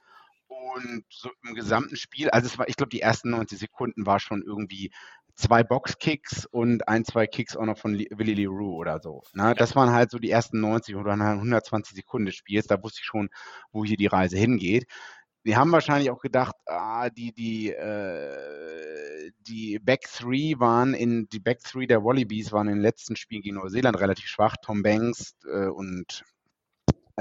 Und 0.48 1.06
so 1.10 1.30
im 1.44 1.56
gesamten 1.56 1.96
Spiel, 1.96 2.30
also 2.30 2.48
es 2.48 2.58
war, 2.58 2.68
ich 2.68 2.75
glaube, 2.75 2.90
die 2.90 3.02
ersten 3.02 3.30
90 3.30 3.58
Sekunden 3.58 4.06
war 4.06 4.19
schon 4.19 4.44
irgendwie 4.44 4.92
zwei 5.36 5.63
Boxkicks 5.63 6.46
und 6.46 6.88
ein, 6.88 7.06
zwei 7.06 7.28
Kicks 7.28 7.56
auch 7.58 7.66
noch 7.66 7.78
von 7.78 7.98
Willy 7.98 8.34
Leroux 8.34 8.75
oder 8.75 9.00
so. 9.02 9.24
Ne? 9.34 9.44
Ja. 9.44 9.54
Das 9.54 9.75
waren 9.75 9.92
halt 9.92 10.12
so 10.12 10.19
die 10.19 10.30
ersten 10.30 10.60
90 10.60 10.96
oder 10.96 11.13
120 11.13 11.96
Sekunden 11.96 12.28
des 12.28 12.36
Spiels. 12.36 12.68
Da 12.68 12.81
wusste 12.81 13.00
ich 13.02 13.06
schon, 13.06 13.30
wo 13.72 13.84
hier 13.84 13.98
die 13.98 14.08
Reise 14.08 14.38
hingeht. 14.38 14.86
Wir 15.44 15.57
haben 15.57 15.72
wahrscheinlich 15.72 16.12
auch 16.12 16.22
gedacht, 16.22 16.56
ah, 16.68 17.10
die, 17.10 17.34
die, 17.34 17.72
äh, 17.72 19.31
die 19.40 19.80
Back 19.80 20.02
Three 20.02 20.60
waren 20.60 20.94
in, 20.94 21.28
die 21.30 21.40
Back 21.40 21.64
Three 21.64 21.88
der 21.88 22.04
Wallabies 22.04 22.52
waren 22.52 22.68
in 22.68 22.75
den 22.75 22.84
letzten 22.84 23.16
Spielen 23.16 23.42
gegen 23.42 23.56
Neuseeland 23.56 24.00
relativ 24.00 24.28
schwach. 24.28 24.56
Tom 24.62 24.84
Banks 24.84 25.36
äh, 25.46 25.66
und 25.66 26.24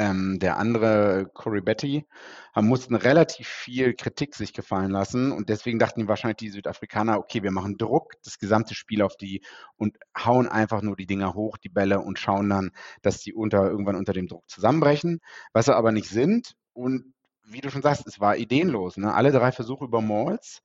ähm, 0.01 0.39
der 0.39 0.57
andere 0.57 1.31
Corey 1.35 1.61
Betty, 1.61 2.07
haben, 2.55 2.69
mussten 2.69 2.95
relativ 2.95 3.47
viel 3.47 3.93
Kritik 3.93 4.35
sich 4.35 4.55
gefallen 4.55 4.91
lassen 4.91 5.31
und 5.31 5.51
deswegen 5.51 5.79
dachten 5.79 6.09
wahrscheinlich 6.09 6.39
die 6.39 6.49
Südafrikaner, 6.49 7.19
okay, 7.19 7.43
wir 7.43 7.51
machen 7.51 7.77
Druck, 7.77 8.15
das 8.25 8.39
gesamte 8.39 8.75
Spiel 8.75 9.03
auf 9.03 9.19
die 9.19 9.43
und 9.77 9.99
hauen 10.17 10.49
einfach 10.49 10.81
nur 10.81 10.97
die 10.97 11.07
Dinger 11.07 11.35
hoch, 11.35 11.59
die 11.59 11.69
Bälle 11.69 12.01
und 12.01 12.19
schauen 12.19 12.49
dann, 12.49 12.71
dass 13.03 13.21
die 13.21 13.35
unter, 13.35 13.71
irgendwann 13.71 13.97
unter 13.97 14.15
dem 14.15 14.27
Druck 14.27 14.49
zusammenbrechen, 14.49 15.21
was 15.53 15.67
sie 15.67 15.77
aber 15.77 15.93
nicht 15.93 16.09
sind 16.09 16.55
und 16.73 17.13
wie 17.45 17.61
du 17.61 17.71
schon 17.71 17.83
sagst, 17.83 18.07
es 18.07 18.21
war 18.21 18.39
ideenlos. 18.39 18.97
Ne? 18.97 19.13
Alle 19.13 19.33
drei 19.33 19.53
Versuche 19.53 19.85
über 19.85 20.01
Malls 20.01 20.63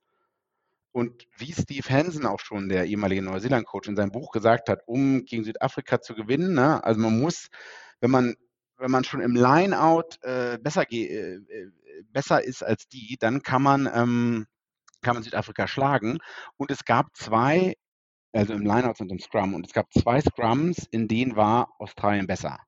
und 0.94 1.28
wie 1.38 1.52
Steve 1.52 1.90
Hansen 1.90 2.26
auch 2.26 2.40
schon, 2.40 2.70
der 2.70 2.86
ehemalige 2.86 3.22
Neuseeland-Coach, 3.22 3.90
in 3.90 3.98
seinem 3.98 4.12
Buch 4.12 4.32
gesagt 4.32 4.70
hat, 4.70 4.84
um 4.86 5.26
gegen 5.26 5.44
Südafrika 5.44 6.00
zu 6.00 6.16
gewinnen, 6.16 6.54
ne? 6.54 6.82
also 6.86 7.02
man 7.02 7.20
muss, 7.20 7.50
wenn 8.00 8.12
man 8.12 8.36
wenn 8.78 8.92
man 8.92 9.04
schon 9.04 9.22
im 9.22 9.36
Lineout 9.36 10.18
äh, 10.22 10.58
besser, 10.58 10.92
äh, 10.92 11.36
äh, 11.36 11.72
besser 12.12 12.44
ist 12.44 12.64
als 12.64 12.88
die, 12.88 13.18
dann 13.20 13.42
kann 13.42 13.62
man, 13.62 13.90
ähm, 13.94 14.48
kann 15.02 15.16
man 15.16 15.24
Südafrika 15.24 15.68
schlagen. 15.68 16.20
Und 16.58 16.72
es 16.72 16.86
gab 16.86 17.16
zwei, 17.16 17.76
also 18.34 18.54
im 18.54 18.62
Lineout 18.62 18.96
und 19.00 19.12
im 19.12 19.20
Scrum, 19.20 19.54
und 19.54 19.66
es 19.66 19.74
gab 19.74 19.92
zwei 19.94 20.22
Scrums, 20.22 20.88
in 20.92 21.08
denen 21.08 21.36
war 21.36 21.70
Australien 21.80 22.28
besser. 22.28 22.60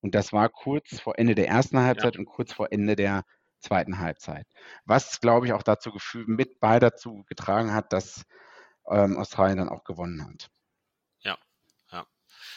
Und 0.00 0.14
das 0.14 0.32
war 0.32 0.50
kurz 0.50 1.00
vor 1.00 1.18
Ende 1.18 1.34
der 1.34 1.48
ersten 1.48 1.78
Halbzeit 1.78 2.14
ja. 2.14 2.20
und 2.20 2.26
kurz 2.26 2.52
vor 2.52 2.70
Ende 2.70 2.94
der 2.94 3.24
zweiten 3.60 3.98
Halbzeit. 3.98 4.46
Was, 4.84 5.20
glaube 5.20 5.46
ich, 5.46 5.54
auch 5.54 5.62
dazu 5.62 5.90
gefühlt, 5.90 6.28
mit 6.28 6.60
bei 6.60 6.78
dazu 6.78 7.24
getragen 7.26 7.72
hat, 7.72 7.92
dass 7.92 8.24
ähm, 8.90 9.16
Australien 9.16 9.56
dann 9.56 9.70
auch 9.70 9.84
gewonnen 9.84 10.22
hat. 10.26 10.50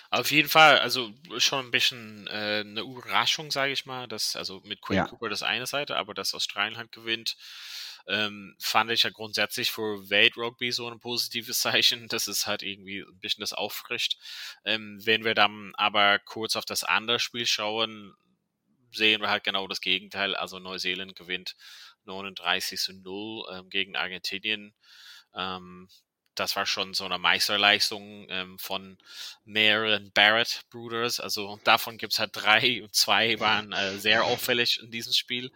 Auf 0.10 0.32
jeden 0.32 0.50
Fall, 0.50 0.80
also 0.80 1.12
schon 1.38 1.66
ein 1.66 1.72
bisschen 1.72 2.28
äh, 2.28 2.62
eine 2.62 2.82
Überraschung, 2.82 3.52
sage 3.52 3.74
ich 3.74 3.86
mal, 3.86 4.08
dass, 4.08 4.36
also 4.36 4.62
mit 4.64 4.82
Quinn 4.82 4.98
ja. 4.98 5.08
Cooper 5.08 5.30
das 5.30 5.44
eine 5.44 5.66
Seite, 5.66 5.98
aber 5.98 6.14
dass 6.14 6.34
Australien 6.34 6.78
halt 6.78 6.92
gewinnt, 6.92 7.36
ähm, 8.08 8.56
fand 8.60 8.90
ich 8.92 9.04
ja 9.04 9.10
grundsätzlich 9.10 9.72
für 9.72 10.10
Welt-Rugby 10.10 10.72
so 10.72 10.90
ein 10.90 11.00
positives 11.00 11.60
Zeichen, 11.60 12.08
dass 12.08 12.28
es 12.28 12.48
halt 12.48 12.64
irgendwie 12.64 13.02
ein 13.02 13.20
bisschen 13.20 13.42
das 13.42 13.54
auffrischt. 13.54 14.18
Ähm, 14.64 15.00
wenn 15.04 15.26
wir 15.26 15.36
dann 15.36 15.74
aber 15.76 16.20
kurz 16.20 16.56
auf 16.56 16.66
das 16.66 16.84
andere 16.84 17.20
Spiel 17.20 17.46
schauen, 17.46 18.16
sehen 18.94 19.22
wir 19.22 19.30
halt 19.30 19.44
genau 19.44 19.68
das 19.68 19.82
Gegenteil. 19.82 20.36
Also 20.36 20.60
Neuseeland 20.60 21.16
gewinnt 21.16 21.56
39 22.06 22.80
zu 22.80 22.94
0 22.94 23.46
ähm, 23.52 23.70
gegen 23.70 23.98
Argentinien. 23.98 24.74
Ähm, 25.36 25.90
das 26.39 26.56
war 26.56 26.65
schon 26.65 26.94
so 26.94 27.06
eine 27.06 27.17
Meisterleistung 27.17 28.27
ähm, 28.29 28.60
von 28.60 28.98
mehreren 29.44 30.12
Barrett 30.12 30.62
Brothers. 30.70 31.20
Also 31.20 31.60
davon 31.63 31.98
gibt 31.98 32.13
es 32.13 32.20
halt 32.20 32.32
drei 32.34 32.84
und 32.84 32.94
zwei 32.94 33.39
waren 33.39 33.72
äh, 33.74 33.98
sehr 33.98 34.24
auffällig 34.24 34.79
in 34.82 34.91
diesem 34.91 35.13
Spiel. 35.13 35.51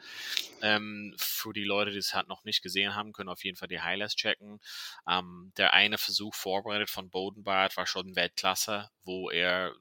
Ähm, 0.61 1.13
für 1.17 1.53
die 1.53 1.63
Leute, 1.63 1.91
die 1.91 1.97
es 1.97 2.13
halt 2.13 2.27
noch 2.27 2.43
nicht 2.43 2.61
gesehen 2.61 2.95
haben, 2.95 3.13
können 3.13 3.29
auf 3.29 3.43
jeden 3.43 3.57
Fall 3.57 3.67
die 3.67 3.81
Highlights 3.81 4.15
checken. 4.15 4.59
Ähm, 5.07 5.51
der 5.57 5.73
eine 5.73 5.97
Versuch 5.97 6.33
vorbereitet 6.33 6.89
von 6.89 7.09
Bodenbart 7.09 7.77
war 7.77 7.85
schon 7.85 8.15
Weltklasse, 8.15 8.89
wo 9.03 9.29
er 9.29 9.73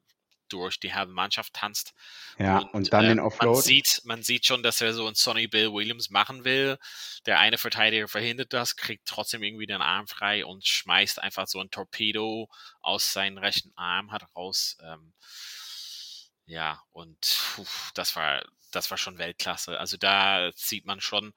durch 0.53 0.79
die 0.81 0.95
halbe 0.95 1.13
Mannschaft 1.13 1.55
tanzt. 1.55 1.95
Ja, 2.39 2.59
und, 2.59 2.75
und 2.75 2.93
dann 2.93 3.05
äh, 3.05 3.09
den 3.09 3.21
Offload. 3.21 3.55
Man 3.55 3.63
sieht, 3.63 4.01
man 4.05 4.23
sieht 4.23 4.47
schon, 4.47 4.63
dass 4.63 4.81
er 4.81 4.93
so 4.93 5.07
ein 5.07 5.15
Sonny 5.15 5.47
Bill 5.47 5.73
Williams 5.73 6.11
machen 6.11 6.45
will. 6.45 6.79
Der 7.27 7.39
eine 7.39 7.59
Verteidiger 7.59 8.09
verhindert 8.09 8.53
das, 8.53 8.77
kriegt 8.77 9.07
trotzdem 9.07 9.43
irgendwie 9.43 9.67
den 9.67 9.83
Arm 9.83 10.07
frei 10.07 10.45
und 10.45 10.67
schmeißt 10.67 11.23
einfach 11.23 11.47
so 11.47 11.61
ein 11.61 11.71
Torpedo 11.71 12.49
aus 12.81 13.13
seinem 13.13 13.39
rechten 13.39 13.73
Arm 13.77 14.11
heraus. 14.11 14.77
Ähm, 14.83 15.13
ja, 16.47 16.83
und 16.93 17.39
puh, 17.55 17.65
das 17.95 18.17
war, 18.17 18.43
das 18.73 18.91
war 18.91 18.99
schon 18.99 19.19
Weltklasse. 19.19 19.79
Also 19.79 19.97
da 19.97 20.51
sieht 20.55 20.85
man 20.85 21.01
schon, 21.01 21.33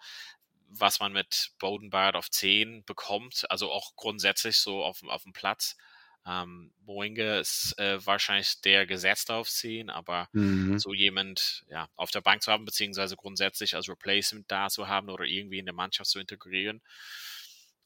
was 0.69 0.99
man 0.99 1.13
mit 1.13 1.51
Bodenbart 1.59 2.15
auf 2.15 2.29
10 2.29 2.83
bekommt, 2.85 3.45
also 3.49 3.71
auch 3.71 3.95
grundsätzlich 3.95 4.57
so 4.57 4.83
auf, 4.83 5.03
auf 5.03 5.23
dem 5.23 5.33
Platz. 5.33 5.77
Ähm, 6.25 6.73
Moinge 6.85 7.39
ist 7.39 7.77
äh, 7.77 8.05
wahrscheinlich 8.05 8.61
der 8.61 8.85
Gesetzte 8.85 9.33
auf 9.33 9.49
10, 9.49 9.89
aber 9.89 10.29
mhm. 10.31 10.79
so 10.79 10.93
jemand 10.93 11.65
ja, 11.69 11.89
auf 11.95 12.11
der 12.11 12.21
Bank 12.21 12.41
zu 12.41 12.51
haben, 12.51 12.65
beziehungsweise 12.65 13.15
grundsätzlich 13.17 13.75
als 13.75 13.89
Replacement 13.89 14.49
da 14.49 14.69
zu 14.69 14.87
haben 14.87 15.09
oder 15.09 15.25
irgendwie 15.25 15.59
in 15.59 15.65
der 15.65 15.73
Mannschaft 15.73 16.09
zu 16.09 16.19
integrieren, 16.19 16.81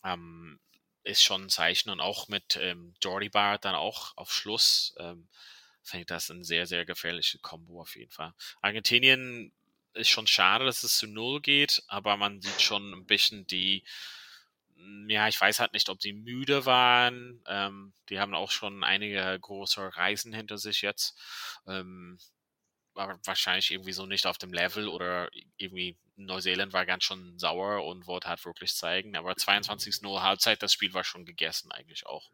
ähm, 0.03 0.59
ist 1.03 1.23
schon 1.23 1.45
ein 1.45 1.49
Zeichen. 1.49 1.89
Und 1.89 1.99
auch 1.99 2.27
mit 2.27 2.57
ähm, 2.61 2.93
Jordi 3.01 3.29
Bart 3.29 3.65
dann 3.65 3.75
auch 3.75 4.15
auf 4.17 4.31
Schluss 4.31 4.93
ähm, 4.99 5.27
finde 5.81 6.01
ich 6.01 6.07
das 6.07 6.29
ein 6.29 6.43
sehr, 6.43 6.67
sehr 6.67 6.85
gefährliches 6.85 7.41
Kombo 7.41 7.81
auf 7.81 7.95
jeden 7.95 8.11
Fall. 8.11 8.33
Argentinien 8.61 9.51
ist 9.93 10.09
schon 10.09 10.27
schade, 10.27 10.65
dass 10.65 10.83
es 10.83 10.97
zu 10.97 11.07
Null 11.07 11.41
geht, 11.41 11.81
aber 11.87 12.17
man 12.17 12.41
sieht 12.41 12.61
schon 12.61 12.93
ein 12.93 13.05
bisschen 13.05 13.47
die, 13.47 13.83
ja, 15.07 15.27
ich 15.27 15.39
weiß 15.39 15.59
halt 15.59 15.73
nicht, 15.73 15.89
ob 15.89 16.01
sie 16.01 16.13
müde 16.13 16.65
waren. 16.65 17.41
Ähm, 17.47 17.93
die 18.09 18.19
haben 18.19 18.35
auch 18.35 18.51
schon 18.51 18.83
einige 18.83 19.37
große 19.39 19.95
Reisen 19.95 20.33
hinter 20.33 20.57
sich 20.57 20.81
jetzt. 20.81 21.17
Ähm, 21.67 22.19
war 22.93 23.19
wahrscheinlich 23.25 23.71
irgendwie 23.71 23.93
so 23.93 24.05
nicht 24.05 24.25
auf 24.25 24.37
dem 24.37 24.51
Level 24.51 24.87
oder 24.87 25.29
irgendwie 25.57 25.97
Neuseeland 26.15 26.73
war 26.73 26.85
ganz 26.85 27.03
schon 27.03 27.37
sauer 27.37 27.85
und 27.85 28.07
wollte 28.07 28.27
halt 28.27 28.43
wirklich 28.43 28.73
zeigen. 28.73 29.15
Aber 29.15 29.35
22 29.35 30.01
0 30.01 30.21
Halbzeit, 30.21 30.63
das 30.63 30.73
Spiel 30.73 30.93
war 30.93 31.03
schon 31.03 31.25
gegessen 31.25 31.71
eigentlich 31.71 32.05
auch. 32.07 32.29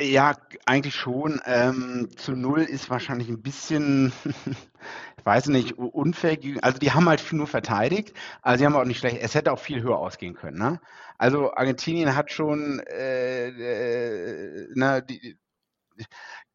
Ja, 0.00 0.36
eigentlich 0.66 0.94
schon. 0.94 1.40
Ähm, 1.46 2.10
zu 2.16 2.32
null 2.32 2.60
ist 2.62 2.90
wahrscheinlich 2.90 3.28
ein 3.30 3.40
bisschen, 3.40 4.12
ich 5.18 5.24
weiß 5.24 5.46
nicht, 5.48 5.78
unfair. 5.78 6.36
Also 6.60 6.78
die 6.78 6.92
haben 6.92 7.08
halt 7.08 7.32
nur 7.32 7.46
verteidigt, 7.46 8.12
also 8.42 8.58
sie 8.58 8.66
haben 8.66 8.76
auch 8.76 8.84
nicht 8.84 8.98
schlecht. 8.98 9.18
Es 9.22 9.34
hätte 9.34 9.52
auch 9.52 9.58
viel 9.58 9.82
höher 9.82 9.98
ausgehen 9.98 10.34
können. 10.34 10.58
Ne? 10.58 10.80
Also 11.16 11.54
Argentinien 11.54 12.14
hat 12.14 12.30
schon 12.30 12.80
äh, 12.80 13.48
äh, 13.48 14.68
na, 14.74 15.00
die, 15.00 15.38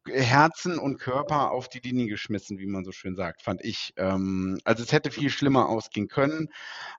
Herzen 0.06 0.78
und 0.78 0.98
Körper 0.98 1.50
auf 1.52 1.68
die 1.68 1.80
Linie 1.80 2.06
geschmissen, 2.08 2.58
wie 2.58 2.66
man 2.66 2.84
so 2.84 2.92
schön 2.92 3.16
sagt, 3.16 3.42
fand 3.42 3.64
ich. 3.64 3.92
Ähm, 3.96 4.58
also 4.64 4.82
es 4.84 4.92
hätte 4.92 5.10
viel 5.10 5.30
schlimmer 5.30 5.68
ausgehen 5.68 6.08
können, 6.08 6.48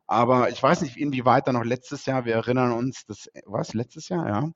aber 0.08 0.50
ich 0.50 0.62
weiß 0.62 0.82
nicht, 0.82 0.98
inwieweit 0.98 1.48
da 1.48 1.54
noch 1.54 1.64
letztes 1.66 2.06
Jahr, 2.06 2.26
wir 2.26 2.34
erinnern 2.36 2.72
uns, 2.74 3.06
das 3.06 3.30
was 3.46 3.74
letztes 3.74 4.10
Jahr, 4.10 4.28
ja 4.28 4.50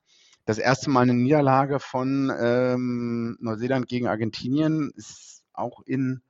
das 0.47 0.59
erste 0.59 0.89
Mal 0.89 1.01
eine 1.01 1.13
Niederlage 1.13 1.79
von 1.79 2.31
ähm, 2.39 3.37
Neuseeland 3.41 3.89
gegen 3.89 4.07
Argentinien 4.07 4.91
ist 4.95 5.43
auch 5.51 5.81
in 5.85 6.21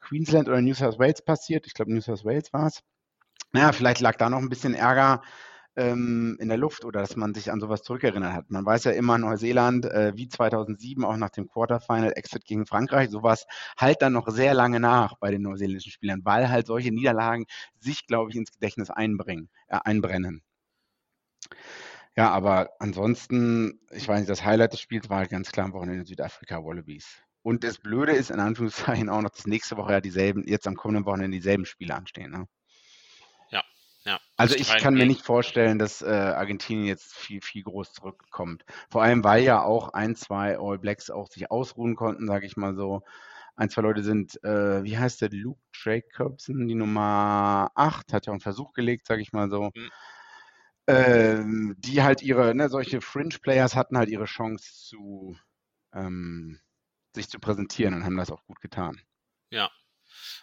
Queensland 0.00 0.48
oder 0.48 0.60
New 0.60 0.74
South 0.74 0.98
Wales 0.98 1.24
passiert. 1.24 1.66
Ich 1.66 1.72
glaube, 1.72 1.92
New 1.92 2.02
South 2.02 2.26
Wales 2.26 2.52
war 2.52 2.66
es. 2.66 2.80
Naja, 3.52 3.72
vielleicht 3.72 4.02
lag 4.02 4.16
da 4.16 4.28
noch 4.28 4.38
ein 4.38 4.50
bisschen 4.50 4.74
Ärger 4.74 5.22
ähm, 5.76 6.36
in 6.40 6.48
der 6.48 6.58
Luft 6.58 6.84
oder 6.84 7.00
dass 7.00 7.16
man 7.16 7.32
sich 7.32 7.50
an 7.50 7.58
sowas 7.58 7.82
zurückerinnert 7.82 8.34
hat. 8.34 8.50
Man 8.50 8.66
weiß 8.66 8.84
ja 8.84 8.92
immer, 8.92 9.16
Neuseeland, 9.16 9.86
äh, 9.86 10.12
wie 10.14 10.28
2007, 10.28 11.02
auch 11.02 11.16
nach 11.16 11.30
dem 11.30 11.48
Quarterfinal-Exit 11.48 12.44
gegen 12.44 12.66
Frankreich, 12.66 13.08
sowas 13.08 13.46
halt 13.78 14.02
dann 14.02 14.12
noch 14.12 14.28
sehr 14.28 14.52
lange 14.52 14.78
nach 14.78 15.14
bei 15.20 15.30
den 15.30 15.40
neuseeländischen 15.40 15.90
Spielern, 15.90 16.20
weil 16.22 16.50
halt 16.50 16.66
solche 16.66 16.92
Niederlagen 16.92 17.46
sich, 17.80 18.06
glaube 18.06 18.30
ich, 18.30 18.36
ins 18.36 18.52
Gedächtnis 18.52 18.90
einbringen, 18.90 19.48
äh, 19.68 19.78
einbrennen. 19.82 20.42
Ja, 22.16 22.30
aber 22.30 22.70
ansonsten, 22.78 23.80
ich 23.90 24.06
weiß 24.06 24.20
nicht, 24.20 24.30
das 24.30 24.44
Highlight 24.44 24.72
des 24.72 24.80
Spiels 24.80 25.10
war 25.10 25.18
halt 25.18 25.30
ganz 25.30 25.50
klar 25.50 25.66
am 25.66 25.72
Wochenende 25.72 26.06
Südafrika 26.06 26.62
Wallabies. 26.64 27.22
Und 27.42 27.64
das 27.64 27.78
Blöde 27.78 28.12
ist 28.12 28.30
in 28.30 28.40
Anführungszeichen 28.40 29.08
auch 29.08 29.20
noch, 29.20 29.30
dass 29.30 29.46
nächste 29.46 29.76
Woche 29.76 29.92
ja 29.92 30.00
dieselben, 30.00 30.46
jetzt 30.46 30.66
am 30.66 30.76
kommenden 30.76 31.06
Wochenende 31.06 31.36
dieselben 31.36 31.66
Spiele 31.66 31.94
anstehen. 31.94 32.30
Ne? 32.30 32.46
Ja, 33.50 33.64
ja. 34.04 34.20
Also 34.36 34.54
ich 34.54 34.68
kann 34.76 34.94
mir 34.94 35.06
nicht 35.06 35.22
vorstellen, 35.22 35.78
dass 35.78 36.02
äh, 36.02 36.06
Argentinien 36.06 36.86
jetzt 36.86 37.12
viel, 37.14 37.40
viel 37.40 37.64
groß 37.64 37.92
zurückkommt. 37.92 38.64
Vor 38.90 39.02
allem, 39.02 39.24
weil 39.24 39.42
ja 39.42 39.62
auch 39.62 39.88
ein, 39.92 40.14
zwei 40.14 40.56
All 40.58 40.78
Blacks 40.78 41.10
auch 41.10 41.26
sich 41.26 41.50
ausruhen 41.50 41.96
konnten, 41.96 42.28
sage 42.28 42.46
ich 42.46 42.56
mal 42.56 42.76
so. 42.76 43.02
Ein, 43.56 43.70
zwei 43.70 43.82
Leute 43.82 44.04
sind, 44.04 44.42
äh, 44.44 44.84
wie 44.84 44.98
heißt 44.98 45.20
der, 45.20 45.30
Luke 45.30 45.60
Jacobson, 45.72 46.66
die 46.68 46.74
Nummer 46.74 47.70
8, 47.74 48.12
hat 48.12 48.26
ja 48.26 48.30
auch 48.30 48.34
einen 48.34 48.40
Versuch 48.40 48.72
gelegt, 48.72 49.06
sage 49.06 49.20
ich 49.20 49.32
mal 49.32 49.50
so. 49.50 49.70
Mhm 49.74 49.90
ähm, 50.86 51.74
die 51.78 52.02
halt 52.02 52.22
ihre, 52.22 52.54
ne, 52.54 52.68
solche 52.68 53.00
Fringe-Players 53.00 53.74
hatten 53.74 53.96
halt 53.98 54.08
ihre 54.08 54.26
Chance 54.26 54.72
zu 54.88 55.36
ähm, 55.94 56.60
sich 57.14 57.28
zu 57.28 57.38
präsentieren 57.38 57.94
und 57.94 58.04
haben 58.04 58.16
das 58.16 58.30
auch 58.30 58.44
gut 58.46 58.60
getan. 58.60 59.00
Ja. 59.50 59.70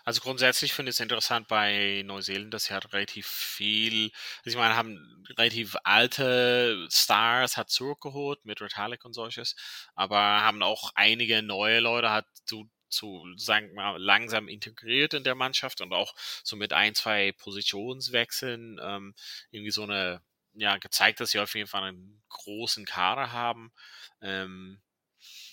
Also 0.03 0.21
grundsätzlich 0.21 0.73
finde 0.73 0.89
ich 0.89 0.95
es 0.95 0.99
interessant 0.99 1.47
bei 1.47 2.03
Neuseeland, 2.05 2.53
dass 2.53 2.65
sie 2.65 2.73
halt 2.73 2.91
relativ 2.93 3.27
viel, 3.27 4.11
also 4.39 4.49
ich 4.49 4.55
meine, 4.55 4.75
haben 4.75 5.23
relativ 5.37 5.77
alte 5.83 6.87
Stars 6.89 7.57
hat 7.57 7.69
zurückgeholt 7.69 8.43
mit 8.45 8.61
Retallick 8.61 9.05
und 9.05 9.13
solches, 9.13 9.55
aber 9.95 10.17
haben 10.17 10.63
auch 10.63 10.91
einige 10.95 11.41
neue 11.43 11.79
Leute 11.79 12.09
hat 12.11 12.25
zu 12.45 12.69
zu, 12.89 13.25
sagen 13.37 13.69
wir 13.69 13.75
mal, 13.75 14.01
langsam 14.01 14.47
integriert 14.47 15.13
in 15.13 15.23
der 15.23 15.35
Mannschaft 15.35 15.81
und 15.81 15.93
auch 15.93 16.13
so 16.43 16.57
mit 16.57 16.73
ein, 16.73 16.93
zwei 16.93 17.31
Positionswechseln 17.31 18.79
ähm, 18.83 19.15
irgendwie 19.51 19.71
so 19.71 19.83
eine 19.83 20.21
ja, 20.53 20.77
gezeigt, 20.77 21.19
dass 21.19 21.31
sie 21.31 21.39
auf 21.39 21.55
jeden 21.55 21.67
Fall 21.67 21.83
einen 21.83 22.21
großen 22.29 22.85
Kader 22.85 23.31
haben. 23.31 23.71
Ähm, 24.21 24.81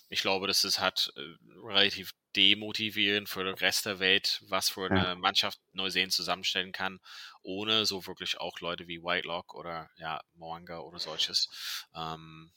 ich 0.09 0.23
glaube, 0.23 0.47
das 0.47 0.65
ist 0.65 0.81
halt 0.81 1.13
äh, 1.17 1.21
relativ 1.67 2.13
demotivierend 2.35 3.29
für 3.29 3.45
den 3.45 3.55
Rest 3.55 3.87
der 3.87 3.99
Welt, 3.99 4.43
was 4.49 4.71
für 4.71 4.87
eine 4.91 5.05
ja. 5.05 5.15
Mannschaft 5.15 5.59
Neuseen 5.73 6.11
zusammenstellen 6.11 6.73
kann, 6.73 7.01
ohne 7.43 7.85
so 7.85 8.07
wirklich 8.07 8.39
auch 8.39 8.61
Leute 8.61 8.87
wie 8.87 9.03
Whitelock 9.03 9.55
oder 9.55 9.91
ja, 9.97 10.21
Moanga 10.35 10.79
oder 10.79 10.99
solches. 10.99 11.49
Ähm, 11.95 12.53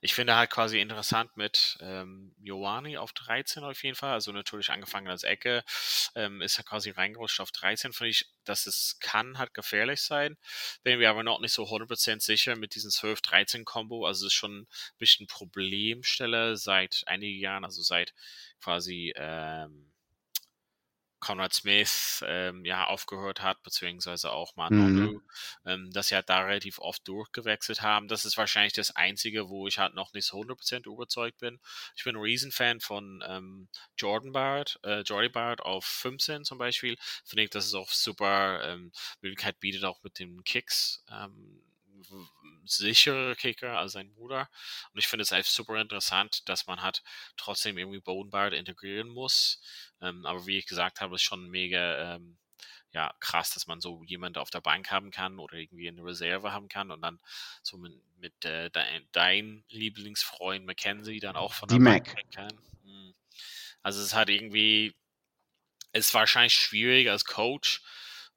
ich 0.00 0.14
finde 0.14 0.36
halt 0.36 0.50
quasi 0.50 0.80
interessant 0.80 1.36
mit 1.36 1.78
ähm, 1.80 2.34
Joani 2.40 2.96
auf 2.96 3.12
13 3.12 3.64
auf 3.64 3.82
jeden 3.82 3.96
Fall. 3.96 4.12
Also 4.12 4.32
natürlich 4.32 4.70
angefangen 4.70 5.08
als 5.08 5.24
Ecke, 5.24 5.62
ähm, 6.14 6.40
ist 6.42 6.58
er 6.58 6.64
quasi 6.64 6.90
reingerutscht 6.90 7.40
auf 7.40 7.52
13. 7.52 7.92
Finde 7.92 8.10
ich, 8.10 8.26
dass 8.44 8.66
es 8.66 8.98
kann 9.00 9.38
halt 9.38 9.54
gefährlich 9.54 10.02
sein. 10.02 10.36
Bin 10.82 10.98
wir 11.00 11.10
aber 11.10 11.22
noch 11.22 11.40
nicht 11.40 11.52
so 11.52 11.64
100% 11.64 12.20
sicher 12.20 12.56
mit 12.56 12.74
diesem 12.74 12.90
12-13-Kombo. 12.90 14.06
Also 14.06 14.26
es 14.26 14.32
ist 14.32 14.38
schon 14.38 14.60
ein 14.62 14.66
bisschen 14.98 15.26
Problemstelle 15.26 16.56
seit 16.56 17.02
einigen 17.06 17.38
Jahren, 17.38 17.64
also 17.64 17.82
seit 17.82 18.14
quasi 18.60 19.12
ähm, 19.16 19.89
Conrad 21.20 21.52
Smith 21.52 22.24
ähm, 22.26 22.64
ja 22.64 22.86
aufgehört 22.86 23.42
hat, 23.42 23.62
beziehungsweise 23.62 24.32
auch 24.32 24.56
Manolo, 24.56 25.12
mhm. 25.12 25.22
ähm, 25.66 25.90
dass 25.92 26.08
sie 26.08 26.14
halt 26.14 26.28
da 26.28 26.40
relativ 26.40 26.78
oft 26.78 27.06
durchgewechselt 27.06 27.82
haben. 27.82 28.08
Das 28.08 28.24
ist 28.24 28.36
wahrscheinlich 28.36 28.72
das 28.72 28.96
Einzige, 28.96 29.48
wo 29.48 29.68
ich 29.68 29.78
halt 29.78 29.94
noch 29.94 30.12
nicht 30.12 30.26
so 30.26 30.38
100% 30.38 30.86
überzeugt 30.86 31.38
bin. 31.38 31.60
Ich 31.94 32.04
bin 32.04 32.16
ein 32.16 32.22
Riesenfan 32.22 32.80
von 32.80 33.22
ähm, 33.26 33.68
Jordan 33.96 34.32
Bard, 34.32 34.80
äh, 34.82 35.00
Jordy 35.00 35.28
Bard 35.28 35.60
auf 35.60 35.84
15 35.84 36.44
zum 36.44 36.58
Beispiel. 36.58 36.96
Finde 37.24 37.44
ich, 37.44 37.50
dass 37.50 37.66
es 37.66 37.74
auch 37.74 37.90
super 37.90 38.62
ähm, 38.64 38.90
Möglichkeit 39.20 39.60
bietet, 39.60 39.84
auch 39.84 40.02
mit 40.02 40.18
den 40.18 40.42
Kicks 40.44 41.04
ähm, 41.10 41.62
sichere 42.64 43.36
Kicker 43.36 43.78
als 43.78 43.92
sein 43.92 44.12
Bruder. 44.12 44.48
Und 44.92 44.98
ich 44.98 45.08
finde 45.08 45.22
es 45.22 45.32
einfach 45.32 45.50
super 45.50 45.80
interessant, 45.80 46.48
dass 46.48 46.66
man 46.66 46.82
hat 46.82 47.02
trotzdem 47.36 47.78
irgendwie 47.78 48.00
Bodenbart 48.00 48.54
integrieren 48.54 49.08
muss. 49.08 49.60
Ähm, 50.00 50.26
aber 50.26 50.46
wie 50.46 50.58
ich 50.58 50.66
gesagt 50.66 51.00
habe, 51.00 51.16
ist 51.16 51.22
schon 51.22 51.48
mega 51.48 52.14
ähm, 52.14 52.38
ja, 52.92 53.14
krass, 53.20 53.50
dass 53.50 53.66
man 53.66 53.80
so 53.80 54.02
jemanden 54.04 54.38
auf 54.38 54.50
der 54.50 54.60
Bank 54.60 54.90
haben 54.90 55.10
kann 55.10 55.38
oder 55.38 55.56
irgendwie 55.56 55.88
eine 55.88 56.04
Reserve 56.04 56.52
haben 56.52 56.68
kann 56.68 56.90
und 56.90 57.00
dann 57.02 57.20
so 57.62 57.78
mit, 57.78 57.92
mit 58.18 58.44
äh, 58.44 58.70
dein, 58.70 59.06
dein, 59.12 59.64
Lieblingsfreund 59.68 60.66
Mackenzie 60.66 61.20
dann 61.20 61.36
auch 61.36 61.54
von 61.54 61.68
der 61.68 61.78
Die 61.78 61.84
Bank 61.84 62.14
Mac. 62.14 62.30
kann. 62.32 62.60
Hm. 62.82 63.14
Also 63.82 64.02
es 64.02 64.14
hat 64.14 64.28
irgendwie, 64.28 64.94
es 65.92 66.08
ist 66.08 66.14
wahrscheinlich 66.14 66.54
schwierig 66.54 67.08
als 67.08 67.24
Coach, 67.24 67.82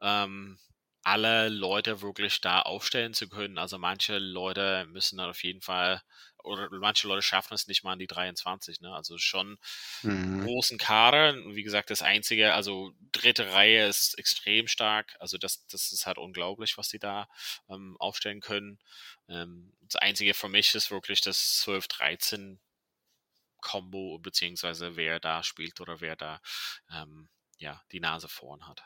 ähm, 0.02 0.60
alle 1.04 1.50
Leute 1.50 2.02
wirklich 2.02 2.42
da 2.42 2.62
aufstellen 2.62 3.14
zu 3.14 3.28
können. 3.28 3.58
Also 3.58 3.78
manche 3.78 4.18
Leute 4.20 4.86
müssen 4.88 5.18
dann 5.18 5.30
auf 5.30 5.44
jeden 5.44 5.62
Fall, 5.62 6.02
oder 6.44 6.70
manche 6.72 7.08
Leute 7.08 7.22
schaffen 7.22 7.54
es 7.54 7.68
nicht 7.68 7.84
mal 7.84 7.94
an 7.94 8.00
die 8.00 8.08
23, 8.08 8.82
ne? 8.82 8.94
Also 8.94 9.18
schon 9.18 9.58
mhm. 10.02 10.46
großen 10.46 10.78
Kader. 10.78 11.36
Wie 11.56 11.64
gesagt, 11.64 11.90
das 11.90 12.02
einzige, 12.02 12.54
also 12.54 12.94
dritte 13.12 13.52
Reihe 13.52 13.88
ist 13.88 14.18
extrem 14.18 14.68
stark. 14.68 15.16
Also 15.20 15.38
das, 15.38 15.66
das 15.68 15.92
ist 15.92 16.06
halt 16.06 16.18
unglaublich, 16.18 16.78
was 16.78 16.90
die 16.90 17.00
da 17.00 17.28
ähm, 17.70 17.98
aufstellen 18.00 18.42
können. 18.42 18.80
Ähm, 19.28 19.74
das 19.82 19.98
einzige 19.98 20.34
für 20.34 20.50
mich 20.50 20.74
ist 20.76 20.92
wirklich 20.92 21.22
das 21.22 21.58
12, 21.60 21.88
13 21.88 22.60
Combo, 23.62 24.20
beziehungsweise 24.20 24.96
wer 24.96 25.20
da 25.20 25.44
spielt 25.44 25.80
oder 25.82 26.02
wer 26.02 26.16
da 26.16 26.42
ähm, 26.92 27.30
ja, 27.58 27.82
die 27.92 28.00
Nase 28.00 28.28
vorn 28.28 28.68
hat. 28.68 28.84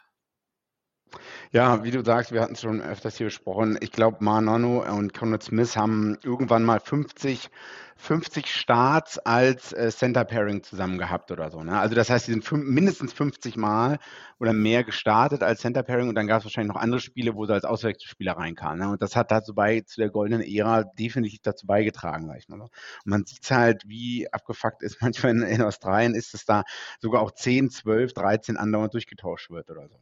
Ja, 1.51 1.83
wie 1.83 1.91
du 1.91 2.03
sagst, 2.03 2.31
wir 2.31 2.41
hatten 2.41 2.53
es 2.53 2.61
schon 2.61 2.81
öfters 2.81 3.17
hier 3.17 3.27
besprochen. 3.27 3.77
Ich 3.81 3.91
glaube, 3.91 4.17
Marnono 4.19 4.83
und 4.83 5.13
Conrad 5.13 5.43
Smith 5.43 5.77
haben 5.77 6.17
irgendwann 6.23 6.63
mal 6.63 6.79
50, 6.79 7.49
50 7.95 8.53
Starts 8.53 9.17
als 9.19 9.73
äh, 9.73 9.89
Center 9.91 10.25
Pairing 10.25 10.63
zusammen 10.63 10.97
gehabt 10.97 11.31
oder 11.31 11.49
so. 11.49 11.63
Ne? 11.63 11.79
Also 11.79 11.95
das 11.95 12.09
heißt, 12.09 12.25
sie 12.27 12.33
sind 12.33 12.51
mindestens 12.51 13.13
50 13.13 13.57
Mal 13.57 13.97
oder 14.39 14.53
mehr 14.53 14.83
gestartet 14.83 15.41
als 15.41 15.61
Center 15.61 15.83
Pairing 15.83 16.09
und 16.09 16.15
dann 16.15 16.27
gab 16.27 16.39
es 16.39 16.45
wahrscheinlich 16.45 16.73
noch 16.73 16.81
andere 16.81 16.99
Spiele, 17.01 17.35
wo 17.35 17.45
sie 17.45 17.53
als 17.53 17.65
Auswechselspieler 17.65 18.33
reinkamen. 18.33 18.79
Ne? 18.79 18.89
Und 18.91 19.01
das 19.01 19.15
hat 19.15 19.31
dazu 19.31 19.55
bei 19.55 19.81
zu 19.81 19.99
der 19.99 20.09
goldenen 20.09 20.45
Ära 20.45 20.83
definitiv 20.83 21.39
dazu 21.41 21.65
beigetragen, 21.65 22.27
sag 22.27 22.37
ich 22.37 22.49
mal. 22.49 22.61
Und 22.61 22.71
man 23.05 23.25
sieht 23.25 23.49
halt, 23.49 23.83
wie 23.87 24.31
abgefuckt 24.31 24.83
ist 24.83 24.97
manchmal 25.01 25.31
in, 25.31 25.41
in 25.43 25.61
Australien 25.61 26.13
ist, 26.13 26.33
dass 26.33 26.45
da 26.45 26.63
sogar 27.01 27.21
auch 27.21 27.31
10, 27.31 27.69
12, 27.69 28.13
13 28.13 28.57
andauernd 28.57 28.93
durchgetauscht 28.93 29.49
wird 29.49 29.69
oder 29.71 29.87
so. 29.87 29.97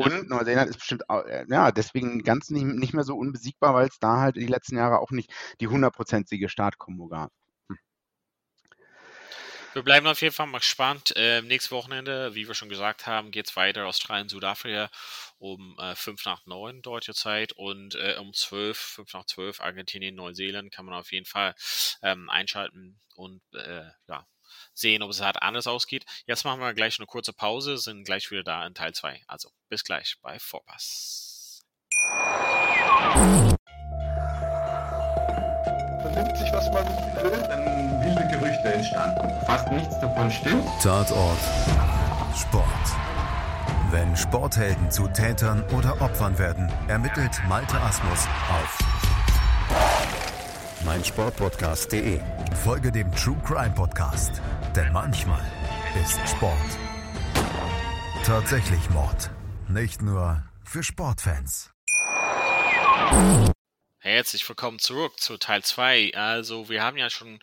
Und 0.00 0.28
Neuseeland 0.28 0.70
ist 0.70 0.78
bestimmt, 0.78 1.02
äh, 1.08 1.44
ja, 1.48 1.70
deswegen 1.72 2.22
ganz 2.22 2.50
nicht, 2.50 2.64
nicht 2.64 2.94
mehr 2.94 3.04
so 3.04 3.16
unbesiegbar, 3.16 3.74
weil 3.74 3.88
es 3.88 3.98
da 3.98 4.18
halt 4.18 4.36
die 4.36 4.46
letzten 4.46 4.76
Jahre 4.76 5.00
auch 5.00 5.10
nicht 5.10 5.30
die 5.60 5.68
hundertprozentige 5.68 6.48
Startkombo 6.48 7.08
gab. 7.08 7.30
Hm. 7.68 7.78
Wir 9.74 9.82
bleiben 9.82 10.06
auf 10.06 10.22
jeden 10.22 10.34
Fall 10.34 10.46
mal 10.46 10.58
gespannt. 10.58 11.12
Ähm, 11.16 11.46
nächstes 11.46 11.72
Wochenende, 11.72 12.34
wie 12.34 12.48
wir 12.48 12.54
schon 12.54 12.68
gesagt 12.68 13.06
haben, 13.06 13.30
geht 13.30 13.48
es 13.48 13.56
weiter 13.56 13.86
Australien, 13.86 14.28
Südafrika 14.28 14.90
um 15.38 15.76
äh, 15.78 15.94
5 15.94 16.24
nach 16.26 16.44
9 16.46 16.82
deutsche 16.82 17.14
Zeit 17.14 17.52
und 17.52 17.94
äh, 17.94 18.16
um 18.18 18.32
12, 18.32 18.78
5 18.78 19.14
nach 19.14 19.24
12 19.26 19.60
Argentinien, 19.60 20.14
Neuseeland 20.14 20.70
kann 20.70 20.84
man 20.84 20.94
auf 20.94 21.12
jeden 21.12 21.26
Fall 21.26 21.54
ähm, 22.02 22.28
einschalten 22.28 23.00
und 23.14 23.42
äh, 23.54 23.90
ja, 24.06 24.26
sehen, 24.80 25.02
ob 25.02 25.10
es 25.10 25.20
halt 25.20 25.40
anders 25.42 25.66
ausgeht. 25.66 26.04
Jetzt 26.26 26.44
machen 26.44 26.60
wir 26.60 26.74
gleich 26.74 26.98
eine 26.98 27.06
kurze 27.06 27.32
Pause, 27.32 27.78
sind 27.78 28.04
gleich 28.04 28.30
wieder 28.30 28.42
da 28.42 28.66
in 28.66 28.74
Teil 28.74 28.92
2. 28.92 29.22
Also 29.26 29.50
bis 29.68 29.84
gleich 29.84 30.16
bei 30.22 30.38
Vorpass. 30.38 31.62
Vernimmt 36.02 36.36
sich, 36.36 36.52
was 36.52 36.70
man 36.72 36.86
will, 37.22 37.30
dann 37.48 38.02
wilde 38.02 38.28
Gerüchte 38.28 38.72
entstanden. 38.72 39.46
Fast 39.46 39.70
nichts 39.70 40.00
davon 40.00 40.30
stimmt. 40.30 40.66
Tatort 40.82 41.38
Sport. 42.36 42.66
Wenn 43.90 44.16
Sporthelden 44.16 44.90
zu 44.90 45.08
Tätern 45.08 45.64
oder 45.70 46.00
Opfern 46.00 46.38
werden, 46.38 46.70
ermittelt 46.88 47.32
Malte 47.48 47.78
Asmus 47.80 48.26
auf 48.48 48.78
meinsportpodcast.de. 50.84 52.20
Folge 52.64 52.92
dem 52.92 53.10
True 53.12 53.36
Crime 53.44 53.72
Podcast, 53.74 54.40
denn 54.76 54.92
manchmal 54.92 55.44
ist 56.00 56.20
Sport 56.28 56.78
tatsächlich 58.24 58.90
Mord. 58.90 59.30
Nicht 59.68 60.02
nur 60.02 60.44
für 60.62 60.84
Sportfans. 60.84 61.72
Herzlich 63.98 64.48
willkommen 64.48 64.78
zurück 64.78 65.18
zu 65.18 65.36
Teil 65.36 65.64
2. 65.64 66.14
Also, 66.14 66.68
wir 66.68 66.84
haben 66.84 66.96
ja 66.96 67.10
schon 67.10 67.40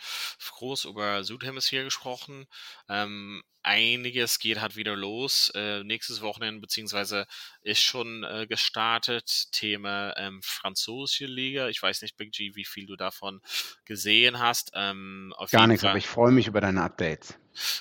groß 0.51 0.85
über 0.85 1.25
Südhemisphäre 1.25 1.83
gesprochen. 1.83 2.47
Ähm, 2.87 3.43
einiges 3.67 4.39
geht 4.39 4.61
halt 4.61 4.75
wieder 4.75 4.95
los. 4.95 5.51
Äh, 5.53 5.83
nächstes 5.83 6.21
Wochenende, 6.21 6.61
beziehungsweise 6.61 7.27
ist 7.61 7.81
schon 7.81 8.23
äh, 8.23 8.47
gestartet. 8.47 9.51
Thema 9.51 10.15
ähm, 10.17 10.39
französische 10.41 11.25
Liga. 11.25 11.67
Ich 11.67 11.81
weiß 11.81 12.01
nicht, 12.01 12.17
Big 12.17 12.31
G, 12.31 12.55
wie 12.55 12.65
viel 12.65 12.87
du 12.87 12.95
davon 12.95 13.41
gesehen 13.85 14.39
hast. 14.39 14.71
Ähm, 14.73 15.33
Gar 15.51 15.67
nichts, 15.67 15.81
Fall. 15.81 15.91
aber 15.91 15.99
ich 15.99 16.07
freue 16.07 16.31
mich 16.31 16.47
über 16.47 16.61
deine 16.61 16.81
Updates. 16.81 17.37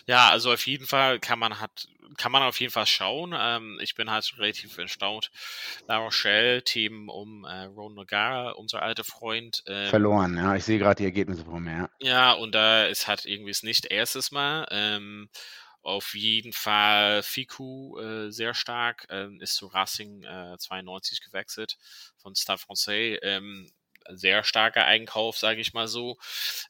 Ja, 0.07 0.31
also 0.31 0.53
auf 0.53 0.67
jeden 0.67 0.87
Fall 0.87 1.21
kann 1.21 1.39
man 1.39 1.61
hat 1.61 1.89
kann 2.17 2.33
man 2.33 2.43
auf 2.43 2.61
jeden 2.61 2.73
Fall 2.73 2.87
schauen. 2.87 3.35
Ähm, 3.37 3.79
ich 3.83 3.95
bin 3.95 4.11
halt 4.11 4.33
relativ 4.39 4.79
erstaunt. 4.79 5.31
La 5.87 5.99
Rochelle, 5.99 6.63
Team 6.63 7.09
um 7.09 7.45
äh, 7.45 7.65
Ron 7.65 7.95
Nogara, 7.95 8.53
unser 8.53 8.83
alter 8.83 9.05
Freund. 9.05 9.63
Ähm, 9.67 9.89
Verloren, 9.89 10.37
ja. 10.37 10.55
Ich 10.55 10.65
sehe 10.65 10.79
gerade 10.79 10.97
die 10.97 11.05
Ergebnisse 11.05 11.45
vor 11.45 11.61
mir. 11.61 11.91
Ja. 12.01 12.33
und 12.33 12.55
da 12.55 12.85
ist 12.85 13.09
halt 13.09 13.27
irgendwie 13.27 13.51
es 13.51 13.63
nicht 13.63 13.87
erstes 13.87 14.31
Mal. 14.31 14.67
Ähm, 14.71 15.29
auf 15.87 16.15
jeden 16.15 16.53
Fall 16.53 17.23
Fiku 17.23 17.99
äh, 17.99 18.33
sehr 18.33 18.55
stark, 18.55 19.07
ähm, 19.09 19.41
ist 19.41 19.55
zu 19.55 19.69
Racing 19.69 20.25
äh, 20.25 20.57
92 20.59 21.21
gewechselt 21.21 21.79
von 22.17 22.35
Stade 22.35 22.59
Francais. 22.59 23.19
Ähm, 23.23 23.71
sehr 24.09 24.43
starker 24.43 24.85
Einkauf, 24.85 25.39
sage 25.39 25.61
ich 25.61 25.75
mal 25.75 25.87
so. 25.87 26.19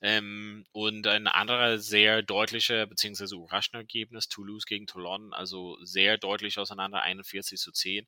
Ähm, 0.03 0.67
und 0.73 1.07
ein 1.07 1.29
anderer 1.29 1.79
sehr 1.79 2.23
deutlicher 2.23 2.87
bzw. 2.87 3.37
überraschender 3.37 3.81
Ergebnis, 3.81 4.29
Toulouse 4.29 4.67
gegen 4.67 4.87
Toulon, 4.87 5.33
also 5.33 5.79
sehr 5.83 6.19
deutlich 6.19 6.59
auseinander, 6.59 7.01
41 7.01 7.59
zu 7.59 7.73
10. 7.73 8.07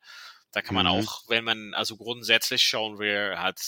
Da 0.52 0.60
kann 0.60 0.74
man 0.74 0.86
mhm. 0.86 0.92
auch, 0.92 1.22
wenn 1.28 1.44
man 1.44 1.72
also 1.72 1.96
grundsätzlich 1.96 2.62
schauen 2.62 2.98
will, 2.98 3.38
hat, 3.38 3.60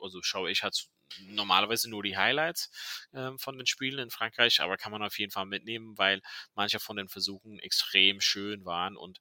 also 0.00 0.20
schaue 0.22 0.50
ich 0.50 0.64
halt 0.64 0.88
normalerweise 1.20 1.90
nur 1.90 2.02
die 2.02 2.16
Highlights 2.16 2.70
ähm, 3.12 3.38
von 3.38 3.56
den 3.58 3.66
Spielen 3.66 3.98
in 3.98 4.10
Frankreich, 4.10 4.60
aber 4.60 4.76
kann 4.76 4.92
man 4.92 5.02
auf 5.02 5.18
jeden 5.18 5.32
Fall 5.32 5.46
mitnehmen, 5.46 5.96
weil 5.98 6.20
manche 6.54 6.80
von 6.80 6.96
den 6.96 7.08
Versuchen 7.08 7.58
extrem 7.58 8.20
schön 8.20 8.64
waren 8.64 8.96
und 8.96 9.18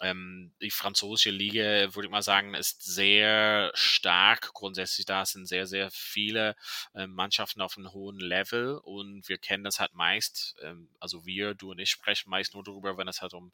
ähm, 0.00 0.52
die 0.60 0.70
französische 0.70 1.30
Liga, 1.30 1.94
würde 1.94 2.06
ich 2.06 2.10
mal 2.10 2.22
sagen, 2.22 2.54
ist 2.54 2.82
sehr 2.82 3.70
stark. 3.74 4.52
Grundsätzlich 4.54 5.06
da 5.06 5.24
sind 5.24 5.46
sehr, 5.46 5.66
sehr 5.66 5.90
viele 5.90 6.56
ähm, 6.94 7.12
Mannschaften 7.12 7.60
auf 7.60 7.76
einem 7.76 7.92
hohen 7.92 8.18
Level 8.18 8.78
und 8.78 9.28
wir 9.28 9.38
kennen 9.38 9.64
das 9.64 9.80
halt 9.80 9.94
meist, 9.94 10.56
ähm, 10.62 10.88
also 11.00 11.26
wir, 11.26 11.54
du 11.54 11.70
und 11.72 11.78
ich 11.78 11.90
sprechen 11.90 12.30
meist 12.30 12.54
nur 12.54 12.64
darüber, 12.64 12.96
wenn 12.96 13.08
es 13.08 13.22
halt 13.22 13.34
um 13.34 13.52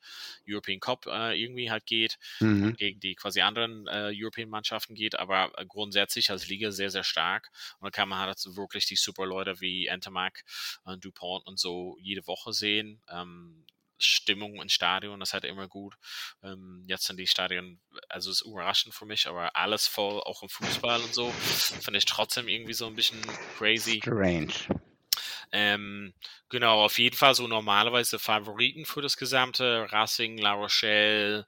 European 0.49 0.81
Cup 0.81 1.07
äh, 1.07 1.41
irgendwie 1.41 1.71
halt 1.71 1.87
geht 1.87 2.19
mhm. 2.41 2.75
gegen 2.77 3.01
die 3.01 3.15
quasi 3.15 3.41
anderen 3.41 3.87
äh, 3.87 4.13
European 4.15 4.49
Mannschaften 4.49 4.95
geht, 4.95 5.19
aber 5.19 5.53
äh, 5.57 5.65
grundsätzlich 5.67 6.31
als 6.31 6.49
Liga 6.49 6.71
sehr, 6.71 6.91
sehr 6.91 7.05
stark 7.05 7.51
und 7.79 7.87
da 7.87 7.91
kann 7.91 8.09
man 8.09 8.19
halt 8.19 8.39
wirklich 8.57 8.87
die 8.87 8.97
super 8.97 9.27
Leute 9.27 9.61
wie 9.61 9.87
Entermac, 9.87 10.45
äh, 10.87 10.97
DuPont 10.97 11.47
und 11.47 11.59
so 11.59 11.97
jede 12.01 12.27
Woche 12.27 12.53
sehen. 12.53 13.03
Ähm, 13.09 13.65
Stimmung 13.99 14.61
im 14.61 14.69
Stadion, 14.69 15.21
das 15.21 15.33
halt 15.33 15.45
immer 15.45 15.69
gut. 15.69 15.95
Ähm, 16.43 16.85
jetzt 16.87 17.05
sind 17.05 17.19
die 17.19 17.27
Stadien, 17.27 17.81
also 18.09 18.31
ist 18.31 18.43
überraschend 18.43 18.95
für 18.95 19.07
mich, 19.07 19.27
aber 19.27 19.57
alles 19.57 19.87
voll, 19.87 20.21
auch 20.21 20.43
im 20.43 20.49
Fußball 20.49 21.01
und 21.01 21.15
so, 21.15 21.31
finde 21.31 21.99
ich 21.99 22.05
trotzdem 22.05 22.49
irgendwie 22.49 22.75
so 22.75 22.87
ein 22.87 22.95
bisschen 22.95 23.21
crazy. 23.57 24.01
Strange. 24.03 24.53
Ähm, 25.57 26.13
genau, 26.49 26.85
auf 26.85 26.99
jeden 26.99 27.17
Fall 27.17 27.37
so 27.37 27.47
normalerweise 27.47 28.19
Favoriten 28.19 28.85
für 28.85 29.03
das 29.03 29.17
gesamte 29.17 29.87
Racing, 29.93 30.37
La 30.39 30.53
Rochelle, 30.55 31.47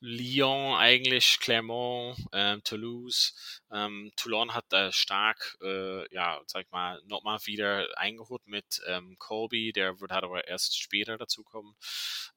Lyon 0.00 0.74
eigentlich, 0.76 1.38
Clermont, 1.38 2.16
ähm, 2.32 2.64
Toulouse. 2.64 3.60
Ähm, 3.70 4.10
Toulon 4.16 4.54
hat 4.54 4.64
da 4.70 4.90
stark, 4.90 5.58
äh, 5.62 6.10
ja, 6.14 6.40
sag 6.46 6.72
mal, 6.72 7.02
nochmal 7.04 7.40
wieder 7.44 7.86
eingeholt 7.98 8.46
mit 8.46 8.80
ähm, 8.86 9.16
Colby, 9.18 9.72
der 9.74 10.00
wird 10.00 10.12
halt 10.12 10.24
aber 10.24 10.48
erst 10.48 10.80
später 10.80 11.18
dazukommen. 11.18 11.74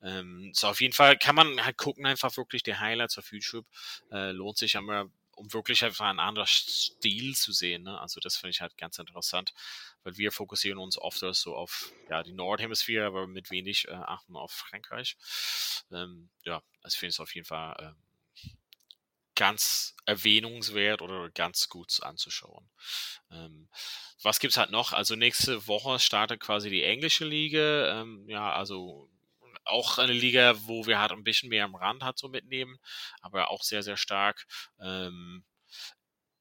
Ähm, 0.01 0.51
so 0.53 0.67
auf 0.67 0.81
jeden 0.81 0.93
Fall 0.93 1.17
kann 1.17 1.35
man 1.35 1.63
halt 1.63 1.77
gucken, 1.77 2.05
einfach 2.05 2.35
wirklich 2.35 2.61
die 2.63 2.75
Highlights 2.75 3.17
auf 3.17 3.31
YouTube. 3.31 3.65
Äh, 4.11 4.31
lohnt 4.31 4.57
sich 4.57 4.75
immer 4.75 5.09
um 5.35 5.51
wirklich 5.53 5.83
einfach 5.83 6.05
einen 6.05 6.19
anderen 6.19 6.47
Stil 6.47 7.35
zu 7.35 7.51
sehen. 7.51 7.83
Ne? 7.83 7.99
Also 7.99 8.19
das 8.19 8.37
finde 8.37 8.51
ich 8.51 8.61
halt 8.61 8.77
ganz 8.77 8.97
interessant, 8.97 9.53
weil 10.03 10.17
wir 10.17 10.31
fokussieren 10.31 10.79
uns 10.79 10.97
oft 10.97 11.19
so 11.19 11.55
auf 11.55 11.91
ja, 12.09 12.23
die 12.23 12.33
Nordhemisphäre, 12.33 13.05
aber 13.05 13.27
mit 13.27 13.51
wenig 13.51 13.87
äh, 13.87 13.91
achten 13.91 14.35
auf 14.35 14.51
Frankreich. 14.51 15.17
Ähm, 15.91 16.29
ja, 16.43 16.61
das 16.81 16.95
finde 16.95 17.11
ich 17.11 17.19
auf 17.19 17.35
jeden 17.35 17.47
Fall 17.47 17.75
äh, 17.79 18.49
ganz 19.35 19.95
erwähnungswert 20.05 21.01
oder 21.01 21.29
ganz 21.29 21.69
gut 21.69 22.01
anzuschauen. 22.01 22.69
Ähm, 23.31 23.67
was 24.21 24.39
gibt's 24.39 24.57
halt 24.57 24.71
noch? 24.71 24.93
Also 24.93 25.15
nächste 25.15 25.67
Woche 25.67 25.99
startet 25.99 26.39
quasi 26.39 26.69
die 26.69 26.83
englische 26.83 27.25
Liga. 27.25 28.01
Ähm, 28.01 28.25
ja, 28.27 28.53
also 28.53 29.09
auch 29.65 29.97
eine 29.97 30.13
Liga, 30.13 30.55
wo 30.67 30.85
wir 30.85 30.99
halt 30.99 31.11
ein 31.11 31.23
bisschen 31.23 31.49
mehr 31.49 31.65
am 31.65 31.75
Rand 31.75 32.03
hat 32.03 32.17
so 32.17 32.29
mitnehmen, 32.29 32.77
aber 33.21 33.51
auch 33.51 33.63
sehr, 33.63 33.83
sehr 33.83 33.97
stark. 33.97 34.45
Ähm, 34.79 35.43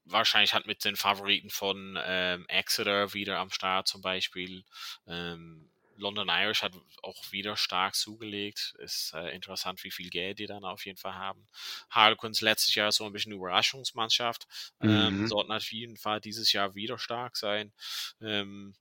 wahrscheinlich 0.04 0.54
halt 0.54 0.66
mit 0.66 0.84
den 0.84 0.96
Favoriten 0.96 1.50
von 1.50 1.98
ähm, 2.04 2.46
Exeter 2.48 3.14
wieder 3.14 3.38
am 3.38 3.50
Start 3.50 3.88
zum 3.88 4.02
Beispiel. 4.02 4.64
Ähm, 5.06 5.70
London 5.96 6.28
Irish 6.28 6.62
hat 6.62 6.72
auch 7.02 7.30
wieder 7.30 7.56
stark 7.56 7.94
zugelegt. 7.94 8.74
Ist 8.78 9.12
äh, 9.14 9.30
interessant, 9.34 9.84
wie 9.84 9.90
viel 9.90 10.10
Geld 10.10 10.38
die 10.38 10.46
dann 10.46 10.64
auf 10.64 10.84
jeden 10.87 10.98
Fall 10.98 11.14
haben. 11.14 11.46
Harlequins 11.90 12.40
letztes 12.40 12.74
Jahr 12.74 12.90
so 12.92 13.04
ein 13.06 13.12
bisschen 13.12 13.32
Überraschungsmannschaft. 13.32 14.46
Ähm, 14.80 15.20
mhm. 15.20 15.26
sollten 15.28 15.52
auf 15.52 15.72
jeden 15.72 15.96
Fall 15.96 16.20
dieses 16.20 16.52
Jahr 16.52 16.74
wieder 16.74 16.98
stark 16.98 17.37
sein. 17.37 17.72
Ähm, 18.20 18.74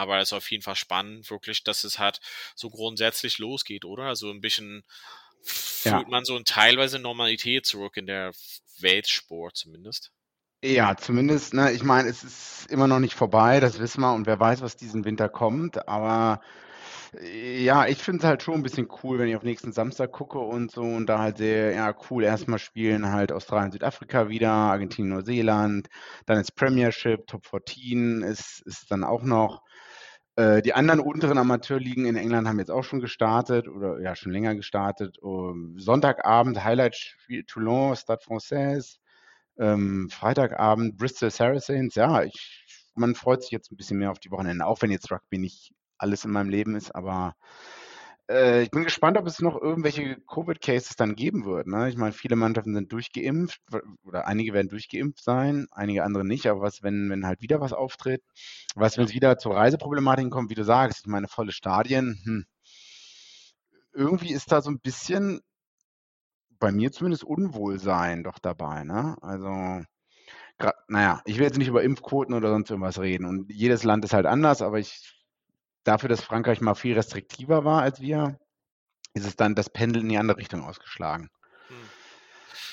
aber 0.00 0.18
es 0.18 0.30
ist 0.30 0.32
auf 0.32 0.50
jeden 0.50 0.62
Fall 0.62 0.76
spannend, 0.76 1.30
wirklich, 1.30 1.62
dass 1.64 1.84
es 1.84 1.98
halt 1.98 2.20
so 2.56 2.70
grundsätzlich 2.70 3.38
losgeht, 3.38 3.84
oder? 3.84 4.04
Also 4.04 4.30
ein 4.30 4.40
bisschen 4.40 4.84
ja. 5.84 5.98
fühlt 5.98 6.08
man 6.08 6.24
so 6.24 6.36
ein 6.36 6.44
teilweise 6.44 6.98
Normalität 6.98 7.66
zurück 7.66 7.96
in 7.96 8.06
der 8.06 8.32
Weltsport 8.80 9.56
zumindest. 9.56 10.12
Ja, 10.62 10.94
zumindest, 10.96 11.54
ne, 11.54 11.72
ich 11.72 11.82
meine, 11.82 12.08
es 12.10 12.22
ist 12.22 12.66
immer 12.70 12.86
noch 12.86 12.98
nicht 12.98 13.14
vorbei, 13.14 13.60
das 13.60 13.78
wissen 13.78 14.02
wir 14.02 14.12
und 14.12 14.26
wer 14.26 14.38
weiß, 14.38 14.60
was 14.60 14.76
diesen 14.76 15.04
Winter 15.06 15.28
kommt, 15.30 15.88
aber 15.88 16.40
Ja, 17.12 17.86
ich 17.86 17.98
finde 18.02 18.20
es 18.20 18.24
halt 18.24 18.42
schon 18.42 18.54
ein 18.54 18.62
bisschen 18.62 18.88
cool, 19.02 19.18
wenn 19.18 19.28
ich 19.28 19.36
auf 19.36 19.42
nächsten 19.42 19.72
Samstag 19.72 20.12
gucke 20.12 20.38
und 20.38 20.70
so 20.70 20.82
und 20.82 21.06
da 21.06 21.18
halt 21.18 21.38
sehr, 21.38 21.72
ja, 21.72 21.94
cool, 22.10 22.24
erstmal 22.24 22.58
spielen 22.60 23.10
halt 23.10 23.32
Australien, 23.32 23.72
Südafrika 23.72 24.28
wieder, 24.28 24.50
Argentinien, 24.52 25.14
Neuseeland, 25.14 25.88
dann 26.26 26.38
ist 26.38 26.52
Premiership, 26.52 27.26
Top 27.26 27.46
14 27.46 28.22
ist, 28.22 28.62
ist 28.66 28.90
dann 28.90 29.04
auch 29.04 29.22
noch. 29.24 29.62
Äh, 30.40 30.62
die 30.62 30.72
anderen 30.72 31.00
unteren 31.00 31.36
Amateurligen 31.36 32.06
in 32.06 32.16
England 32.16 32.48
haben 32.48 32.58
jetzt 32.58 32.70
auch 32.70 32.82
schon 32.82 33.00
gestartet 33.00 33.68
oder 33.68 34.00
ja, 34.00 34.16
schon 34.16 34.32
länger 34.32 34.54
gestartet. 34.54 35.18
Sonntagabend 35.76 36.64
Highlight-Spiel 36.64 37.44
Toulon, 37.44 37.94
Stade 37.94 38.22
Française. 38.24 38.96
Ähm, 39.58 40.08
Freitagabend 40.10 40.96
Bristol 40.96 41.30
Saracens. 41.30 41.94
Ja, 41.94 42.22
ich, 42.22 42.64
man 42.94 43.14
freut 43.14 43.42
sich 43.42 43.50
jetzt 43.50 43.70
ein 43.70 43.76
bisschen 43.76 43.98
mehr 43.98 44.10
auf 44.10 44.18
die 44.18 44.30
Wochenende, 44.30 44.64
auch 44.64 44.80
wenn 44.80 44.90
jetzt 44.90 45.12
Rugby 45.12 45.36
nicht 45.36 45.74
alles 45.98 46.24
in 46.24 46.30
meinem 46.30 46.48
Leben 46.48 46.74
ist, 46.74 46.94
aber 46.94 47.36
äh, 48.30 48.62
ich 48.62 48.70
bin 48.70 48.84
gespannt, 48.84 49.18
ob 49.18 49.26
es 49.26 49.40
noch 49.40 49.60
irgendwelche 49.60 50.16
Covid-Cases 50.20 50.96
dann 50.96 51.16
geben 51.16 51.44
wird. 51.44 51.66
Ne? 51.66 51.88
Ich 51.88 51.96
meine, 51.96 52.12
viele 52.12 52.36
Mannschaften 52.36 52.74
sind 52.74 52.92
durchgeimpft 52.92 53.60
oder 54.04 54.26
einige 54.26 54.52
werden 54.52 54.68
durchgeimpft 54.68 55.22
sein, 55.22 55.66
einige 55.72 56.04
andere 56.04 56.24
nicht. 56.24 56.46
Aber 56.46 56.60
was, 56.60 56.82
wenn, 56.82 57.10
wenn 57.10 57.26
halt 57.26 57.42
wieder 57.42 57.60
was 57.60 57.72
auftritt? 57.72 58.22
Was, 58.76 58.96
wenn 58.96 59.04
es 59.04 59.14
wieder 59.14 59.36
zur 59.38 59.56
Reiseproblematik 59.56 60.30
kommt, 60.30 60.50
wie 60.50 60.54
du 60.54 60.64
sagst? 60.64 61.00
Ich 61.00 61.06
meine, 61.06 61.28
volle 61.28 61.52
Stadien. 61.52 62.20
Hm. 62.24 62.46
Irgendwie 63.92 64.32
ist 64.32 64.52
da 64.52 64.62
so 64.62 64.70
ein 64.70 64.78
bisschen 64.78 65.40
bei 66.60 66.70
mir 66.70 66.92
zumindest 66.92 67.24
Unwohlsein 67.24 68.22
doch 68.22 68.38
dabei. 68.38 68.84
Ne? 68.84 69.16
Also 69.20 69.82
naja, 70.88 71.22
ich 71.24 71.38
will 71.38 71.44
jetzt 71.44 71.58
nicht 71.58 71.68
über 71.68 71.82
Impfquoten 71.82 72.34
oder 72.34 72.50
sonst 72.50 72.70
irgendwas 72.70 73.00
reden. 73.00 73.24
Und 73.24 73.50
jedes 73.50 73.82
Land 73.82 74.04
ist 74.04 74.12
halt 74.12 74.26
anders, 74.26 74.60
aber 74.62 74.78
ich 74.78 75.19
dafür, 75.84 76.08
dass 76.08 76.22
Frankreich 76.22 76.60
mal 76.60 76.74
viel 76.74 76.94
restriktiver 76.94 77.64
war 77.64 77.82
als 77.82 78.00
wir, 78.00 78.38
ist 79.14 79.26
es 79.26 79.36
dann 79.36 79.54
das 79.54 79.70
Pendel 79.70 80.02
in 80.02 80.08
die 80.08 80.18
andere 80.18 80.38
Richtung 80.38 80.64
ausgeschlagen. 80.64 81.30
Hm. 81.68 81.76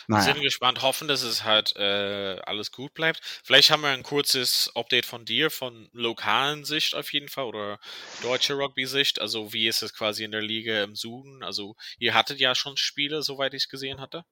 Naja. 0.10 0.26
Wir 0.26 0.34
sind 0.34 0.44
gespannt, 0.44 0.82
hoffen, 0.82 1.10
dass 1.10 1.22
es 1.22 1.44
halt 1.44 1.76
äh, 1.76 2.40
alles 2.46 2.72
gut 2.72 2.94
bleibt. 2.94 3.20
Vielleicht 3.44 3.72
haben 3.72 3.82
wir 3.82 3.90
ein 3.90 4.04
kurzes 4.04 4.72
Update 4.74 5.06
von 5.06 5.26
dir, 5.26 5.52
von 5.52 5.90
lokalen 5.92 6.64
Sicht 6.64 6.96
auf 6.96 7.12
jeden 7.12 7.28
Fall 7.28 7.44
oder 7.44 7.80
deutsche 8.22 8.54
Rugby-Sicht. 8.54 9.20
Also 9.20 9.52
wie 9.52 9.68
ist 9.68 9.84
es 9.84 9.94
quasi 9.94 10.24
in 10.24 10.32
der 10.32 10.42
Liga 10.42 10.82
im 10.84 10.96
Süden? 10.96 11.44
Also 11.44 11.76
ihr 12.00 12.14
hattet 12.14 12.40
ja 12.40 12.56
schon 12.56 12.78
Spiele, 12.78 13.22
soweit 13.22 13.54
ich 13.54 13.64
es 13.64 13.70
gesehen 13.70 14.00
hatte. 14.00 14.24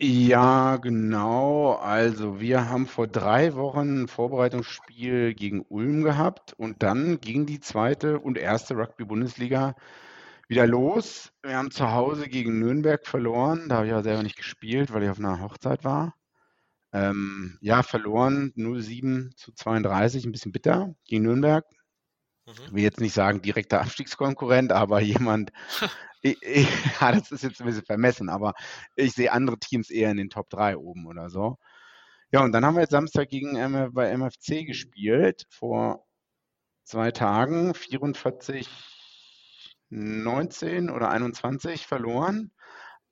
Ja, 0.00 0.76
genau. 0.76 1.72
Also 1.74 2.38
wir 2.40 2.68
haben 2.68 2.86
vor 2.86 3.08
drei 3.08 3.54
Wochen 3.54 4.02
ein 4.04 4.08
Vorbereitungsspiel 4.08 5.34
gegen 5.34 5.62
Ulm 5.68 6.02
gehabt 6.04 6.52
und 6.52 6.82
dann 6.84 7.20
ging 7.20 7.46
die 7.46 7.58
zweite 7.58 8.20
und 8.20 8.38
erste 8.38 8.74
Rugby-Bundesliga 8.76 9.74
wieder 10.48 10.66
los. 10.68 11.32
Wir 11.42 11.56
haben 11.56 11.72
zu 11.72 11.90
Hause 11.92 12.28
gegen 12.28 12.60
Nürnberg 12.60 13.06
verloren. 13.06 13.68
Da 13.68 13.76
habe 13.78 13.86
ich 13.88 13.92
aber 13.92 14.04
selber 14.04 14.22
nicht 14.22 14.36
gespielt, 14.36 14.92
weil 14.92 15.02
ich 15.02 15.10
auf 15.10 15.18
einer 15.18 15.40
Hochzeit 15.40 15.84
war. 15.84 16.14
Ähm, 16.92 17.58
ja, 17.60 17.82
verloren 17.82 18.52
07 18.56 19.32
zu 19.36 19.52
32, 19.52 20.24
ein 20.26 20.32
bisschen 20.32 20.52
bitter 20.52 20.94
gegen 21.06 21.24
Nürnberg. 21.24 21.64
Mhm. 22.48 22.64
Ich 22.64 22.72
will 22.72 22.82
jetzt 22.82 23.00
nicht 23.00 23.14
sagen 23.14 23.42
direkter 23.42 23.80
Abstiegskonkurrent, 23.82 24.72
aber 24.72 25.00
jemand, 25.00 25.52
ich, 26.22 26.40
ich, 26.42 26.68
ja, 27.00 27.12
das 27.12 27.30
ist 27.30 27.42
jetzt 27.42 27.60
ein 27.60 27.66
bisschen 27.66 27.84
vermessen, 27.84 28.28
aber 28.28 28.54
ich 28.96 29.12
sehe 29.12 29.32
andere 29.32 29.58
Teams 29.58 29.90
eher 29.90 30.10
in 30.10 30.16
den 30.16 30.30
Top 30.30 30.48
3 30.50 30.76
oben 30.76 31.06
oder 31.06 31.30
so. 31.30 31.58
Ja, 32.30 32.42
und 32.42 32.52
dann 32.52 32.64
haben 32.64 32.74
wir 32.74 32.82
jetzt 32.82 32.90
Samstag 32.90 33.28
gegen 33.28 33.56
MF, 33.56 33.92
bei 33.92 34.10
MFC 34.10 34.66
gespielt, 34.66 35.46
vor 35.50 36.06
zwei 36.84 37.10
Tagen, 37.10 37.74
44, 37.74 38.68
19 39.90 40.90
oder 40.90 41.10
21 41.10 41.86
verloren, 41.86 42.52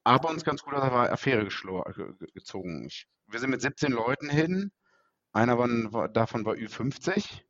aber 0.05 0.31
uns 0.31 0.45
ganz 0.45 0.63
gut 0.63 0.75
aus 0.75 0.83
der 0.83 1.13
Affäre 1.13 1.47
gezogen. 2.35 2.85
Ich, 2.87 3.07
wir 3.27 3.41
sind 3.41 3.51
mit 3.51 3.63
17 3.63 3.93
Leuten 3.93 4.29
hin, 4.29 4.71
einer 5.33 5.59
war, 5.59 6.09
davon 6.09 6.45
war 6.45 6.55
Ü50, 6.55 7.43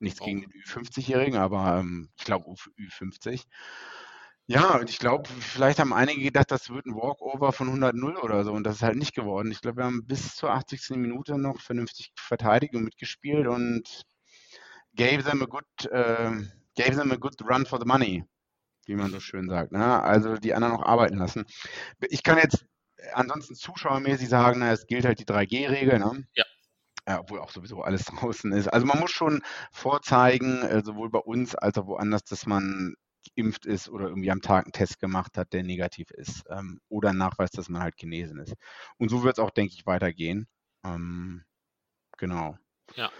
nichts 0.00 0.20
gegen 0.20 0.42
den 0.42 0.50
Ü50-Jährigen, 0.50 1.36
aber 1.36 1.78
ähm, 1.80 2.08
ich 2.18 2.24
glaube 2.24 2.50
Ü50. 2.78 3.44
Ja, 4.50 4.78
und 4.78 4.88
ich 4.88 4.98
glaube, 4.98 5.28
vielleicht 5.28 5.78
haben 5.78 5.92
einige 5.92 6.22
gedacht, 6.22 6.50
das 6.50 6.70
wird 6.70 6.86
ein 6.86 6.94
Walkover 6.94 7.52
von 7.52 7.68
100-0 7.68 8.16
oder 8.16 8.44
so 8.44 8.52
und 8.52 8.64
das 8.64 8.76
ist 8.76 8.82
halt 8.82 8.96
nicht 8.96 9.14
geworden. 9.14 9.50
Ich 9.50 9.60
glaube, 9.60 9.78
wir 9.78 9.84
haben 9.84 10.06
bis 10.06 10.36
zur 10.36 10.50
80. 10.50 10.96
Minute 10.96 11.36
noch 11.36 11.60
vernünftig 11.60 12.12
verteidigt 12.16 12.74
und 12.74 12.84
mitgespielt 12.84 13.46
und 13.46 14.06
gave 14.94 15.22
them 15.22 15.42
a 15.42 15.46
good, 15.46 15.66
äh, 15.92 16.30
gave 16.76 16.96
them 16.96 17.12
a 17.12 17.16
good 17.16 17.34
run 17.42 17.66
for 17.66 17.78
the 17.78 17.84
money, 17.84 18.24
wie 18.86 18.94
man 18.94 19.10
so 19.10 19.20
schön 19.20 19.50
sagt. 19.50 19.72
Ne? 19.72 20.02
Also 20.02 20.36
die 20.36 20.54
anderen 20.54 20.76
auch 20.76 20.82
arbeiten 20.82 21.18
lassen. 21.18 21.44
Ich 22.08 22.22
kann 22.22 22.38
jetzt 22.38 22.64
ansonsten 23.12 23.54
zuschauermäßig 23.54 24.30
sagen, 24.30 24.60
na, 24.60 24.72
es 24.72 24.86
gilt 24.86 25.04
halt 25.04 25.18
die 25.18 25.26
3G-Regel. 25.26 25.98
Ne? 25.98 26.26
Ja. 26.34 26.44
Ja, 27.08 27.20
obwohl 27.20 27.40
auch 27.40 27.50
sowieso 27.50 27.80
alles 27.80 28.04
draußen 28.04 28.52
ist. 28.52 28.68
Also 28.68 28.86
man 28.86 29.00
muss 29.00 29.10
schon 29.10 29.42
vorzeigen, 29.72 30.62
äh, 30.62 30.82
sowohl 30.84 31.08
bei 31.08 31.20
uns 31.20 31.54
als 31.54 31.78
auch 31.78 31.86
woanders, 31.86 32.24
dass 32.24 32.44
man 32.44 32.94
geimpft 33.34 33.64
ist 33.66 33.88
oder 33.88 34.08
irgendwie 34.08 34.30
am 34.30 34.42
Tag 34.42 34.66
einen 34.66 34.72
Test 34.72 35.00
gemacht 35.00 35.38
hat, 35.38 35.52
der 35.52 35.62
negativ 35.62 36.10
ist 36.10 36.44
ähm, 36.50 36.80
oder 36.88 37.14
Nachweis, 37.14 37.50
dass 37.50 37.70
man 37.70 37.82
halt 37.82 37.96
genesen 37.96 38.38
ist. 38.38 38.54
Und 38.98 39.08
so 39.08 39.22
wird 39.22 39.38
es 39.38 39.44
auch, 39.44 39.50
denke 39.50 39.72
ich, 39.74 39.86
weitergehen. 39.86 40.46
Ähm, 40.84 41.44
genau. 42.18 42.58
Ja. 42.94 43.10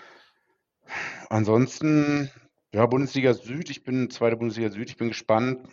Ansonsten, 1.31 2.31
ja, 2.73 2.85
Bundesliga 2.87 3.33
Süd, 3.33 3.71
ich 3.71 3.85
bin 3.85 4.11
zweite 4.11 4.37
Bundesliga 4.37 4.71
Süd, 4.71 4.91
ich 4.91 4.97
bin 4.97 5.09
gespannt. 5.09 5.67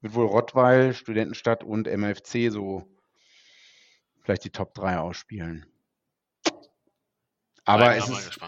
Wird 0.00 0.14
wohl 0.14 0.26
Rottweil, 0.26 0.94
Studentenstadt 0.94 1.64
und 1.64 1.88
MFC 1.88 2.50
so 2.50 2.88
vielleicht 4.22 4.44
die 4.44 4.50
Top 4.50 4.74
3 4.74 4.98
ausspielen. 4.98 5.66
Aber 7.68 7.94
es 7.94 8.08
ist, 8.08 8.40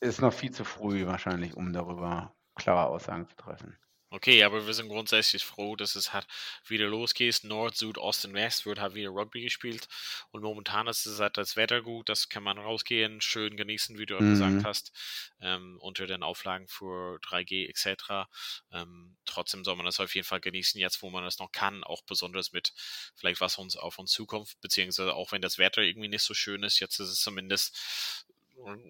ist 0.00 0.20
noch 0.22 0.32
viel 0.32 0.50
zu 0.50 0.64
früh 0.64 1.06
wahrscheinlich, 1.06 1.54
um 1.54 1.74
darüber 1.74 2.34
klare 2.54 2.86
Aussagen 2.86 3.28
zu 3.28 3.36
treffen. 3.36 3.76
Okay, 4.08 4.42
aber 4.44 4.66
wir 4.66 4.74
sind 4.74 4.88
grundsätzlich 4.88 5.42
froh, 5.42 5.74
dass 5.74 5.94
es 5.94 6.12
halt 6.12 6.26
wieder 6.66 6.86
losgeht. 6.86 7.44
Nord, 7.44 7.76
Süd, 7.76 7.96
Ost 7.96 8.26
und 8.26 8.34
West 8.34 8.66
wird 8.66 8.78
halt 8.78 8.94
wieder 8.94 9.08
Rugby 9.08 9.42
gespielt. 9.42 9.88
Und 10.30 10.42
momentan 10.42 10.86
ist 10.86 11.06
es 11.06 11.18
halt 11.18 11.38
das 11.38 11.56
Wetter 11.56 11.80
gut, 11.80 12.10
das 12.10 12.28
kann 12.28 12.42
man 12.42 12.58
rausgehen, 12.58 13.22
schön 13.22 13.56
genießen, 13.56 13.98
wie 13.98 14.04
du 14.04 14.20
mhm. 14.20 14.30
gesagt 14.30 14.64
hast, 14.64 14.92
ähm, 15.40 15.78
unter 15.80 16.06
den 16.06 16.22
Auflagen 16.22 16.68
für 16.68 17.18
3G 17.20 17.68
etc. 17.68 18.30
Ähm, 18.70 19.16
trotzdem 19.24 19.64
soll 19.64 19.76
man 19.76 19.86
das 19.86 19.98
auf 19.98 20.14
jeden 20.14 20.26
Fall 20.26 20.40
genießen, 20.40 20.78
jetzt 20.78 21.02
wo 21.02 21.08
man 21.08 21.24
das 21.24 21.38
noch 21.38 21.52
kann, 21.52 21.82
auch 21.82 22.02
besonders 22.02 22.52
mit 22.52 22.74
vielleicht 23.14 23.40
was 23.40 23.56
uns 23.56 23.76
auf 23.76 23.98
uns 23.98 24.12
zukommt, 24.12 24.60
beziehungsweise 24.60 25.14
auch 25.14 25.32
wenn 25.32 25.42
das 25.42 25.56
Wetter 25.56 25.80
irgendwie 25.80 26.08
nicht 26.08 26.24
so 26.24 26.34
schön 26.34 26.62
ist, 26.64 26.80
jetzt 26.80 27.00
ist 27.00 27.08
es 27.08 27.20
zumindest 27.20 28.26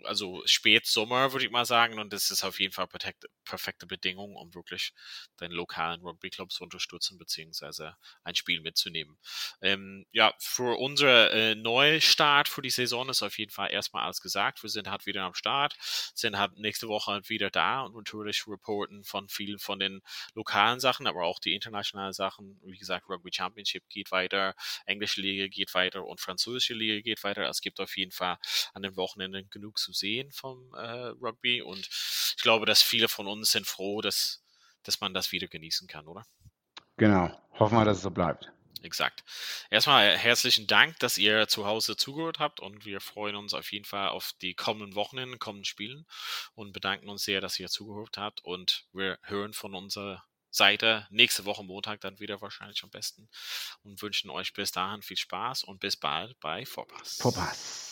also 0.04 0.42
Spätsommer, 0.46 1.32
würde 1.32 1.44
ich 1.46 1.50
mal 1.50 1.64
sagen. 1.64 1.98
Und 1.98 2.12
das 2.12 2.30
ist 2.30 2.44
auf 2.44 2.60
jeden 2.60 2.72
Fall 2.72 2.86
perfekte, 2.86 3.28
perfekte 3.44 3.86
Bedingung, 3.86 4.36
um 4.36 4.54
wirklich 4.54 4.92
den 5.40 5.52
lokalen 5.52 6.00
Rugby-Club 6.02 6.52
zu 6.52 6.64
unterstützen, 6.64 7.18
beziehungsweise 7.18 7.96
ein 8.24 8.34
Spiel 8.34 8.60
mitzunehmen. 8.60 9.18
Ähm, 9.60 10.06
ja, 10.12 10.34
für 10.38 10.78
unsere 10.78 11.30
äh, 11.30 11.54
Neustart 11.54 12.48
für 12.48 12.62
die 12.62 12.70
Saison 12.70 13.08
ist 13.08 13.22
auf 13.22 13.38
jeden 13.38 13.50
Fall 13.50 13.72
erstmal 13.72 14.04
alles 14.04 14.20
gesagt. 14.20 14.62
Wir 14.62 14.70
sind 14.70 14.88
halt 14.88 15.06
wieder 15.06 15.22
am 15.22 15.34
Start, 15.34 15.76
sind 16.14 16.38
halt 16.38 16.58
nächste 16.58 16.88
Woche 16.88 17.12
halt 17.12 17.28
wieder 17.28 17.50
da 17.50 17.82
und 17.82 17.94
natürlich 17.94 18.46
reporten 18.46 19.04
von 19.04 19.28
vielen 19.28 19.58
von 19.58 19.78
den 19.78 20.02
lokalen 20.34 20.80
Sachen, 20.80 21.06
aber 21.06 21.24
auch 21.24 21.38
die 21.38 21.54
internationalen 21.54 22.12
Sachen. 22.12 22.60
Wie 22.64 22.78
gesagt, 22.78 23.08
Rugby 23.08 23.30
Championship 23.32 23.88
geht 23.88 24.10
weiter, 24.10 24.54
englische 24.86 25.20
Liga 25.20 25.46
geht 25.48 25.74
weiter 25.74 26.04
und 26.04 26.20
französische 26.20 26.74
Liga 26.74 27.00
geht 27.00 27.22
weiter. 27.24 27.48
Es 27.48 27.60
gibt 27.60 27.80
auf 27.80 27.96
jeden 27.96 28.12
Fall 28.12 28.38
an 28.74 28.82
den 28.82 28.96
Wochenenden 28.96 29.48
genug 29.62 29.78
zu 29.78 29.92
sehen 29.92 30.32
vom 30.32 30.74
äh, 30.74 31.12
Rugby 31.22 31.62
und 31.62 31.88
ich 32.36 32.42
glaube, 32.42 32.66
dass 32.66 32.82
viele 32.82 33.08
von 33.08 33.28
uns 33.28 33.52
sind 33.52 33.66
froh, 33.66 34.00
dass, 34.00 34.42
dass 34.82 35.00
man 35.00 35.14
das 35.14 35.30
wieder 35.30 35.46
genießen 35.46 35.86
kann, 35.86 36.08
oder? 36.08 36.26
Genau. 36.96 37.30
Hoffen 37.58 37.78
wir, 37.78 37.84
dass 37.84 37.98
es 37.98 38.02
so 38.02 38.10
bleibt. 38.10 38.50
Exakt. 38.82 39.22
Erstmal 39.70 40.16
herzlichen 40.18 40.66
Dank, 40.66 40.98
dass 40.98 41.16
ihr 41.16 41.46
zu 41.46 41.66
Hause 41.66 41.96
zugehört 41.96 42.40
habt 42.40 42.58
und 42.58 42.84
wir 42.84 43.00
freuen 43.00 43.36
uns 43.36 43.54
auf 43.54 43.70
jeden 43.70 43.84
Fall 43.84 44.08
auf 44.08 44.32
die 44.42 44.54
kommenden 44.54 44.96
Wochenenden, 44.96 45.38
kommenden 45.38 45.64
Spielen 45.64 46.04
und 46.54 46.72
bedanken 46.72 47.08
uns 47.08 47.22
sehr, 47.22 47.40
dass 47.40 47.60
ihr 47.60 47.68
zugehört 47.68 48.18
habt 48.18 48.44
und 48.44 48.86
wir 48.92 49.20
hören 49.22 49.52
von 49.52 49.76
unserer 49.76 50.24
Seite 50.50 51.06
nächste 51.10 51.44
Woche 51.44 51.62
Montag 51.62 52.00
dann 52.00 52.18
wieder 52.18 52.40
wahrscheinlich 52.40 52.82
am 52.82 52.90
besten 52.90 53.28
und 53.84 54.02
wünschen 54.02 54.28
euch 54.28 54.52
bis 54.52 54.72
dahin 54.72 55.02
viel 55.02 55.16
Spaß 55.16 55.62
und 55.62 55.78
bis 55.78 55.96
bald 55.96 56.38
bei 56.40 56.66
Vorpass. 56.66 57.18
Vorpass. 57.18 57.91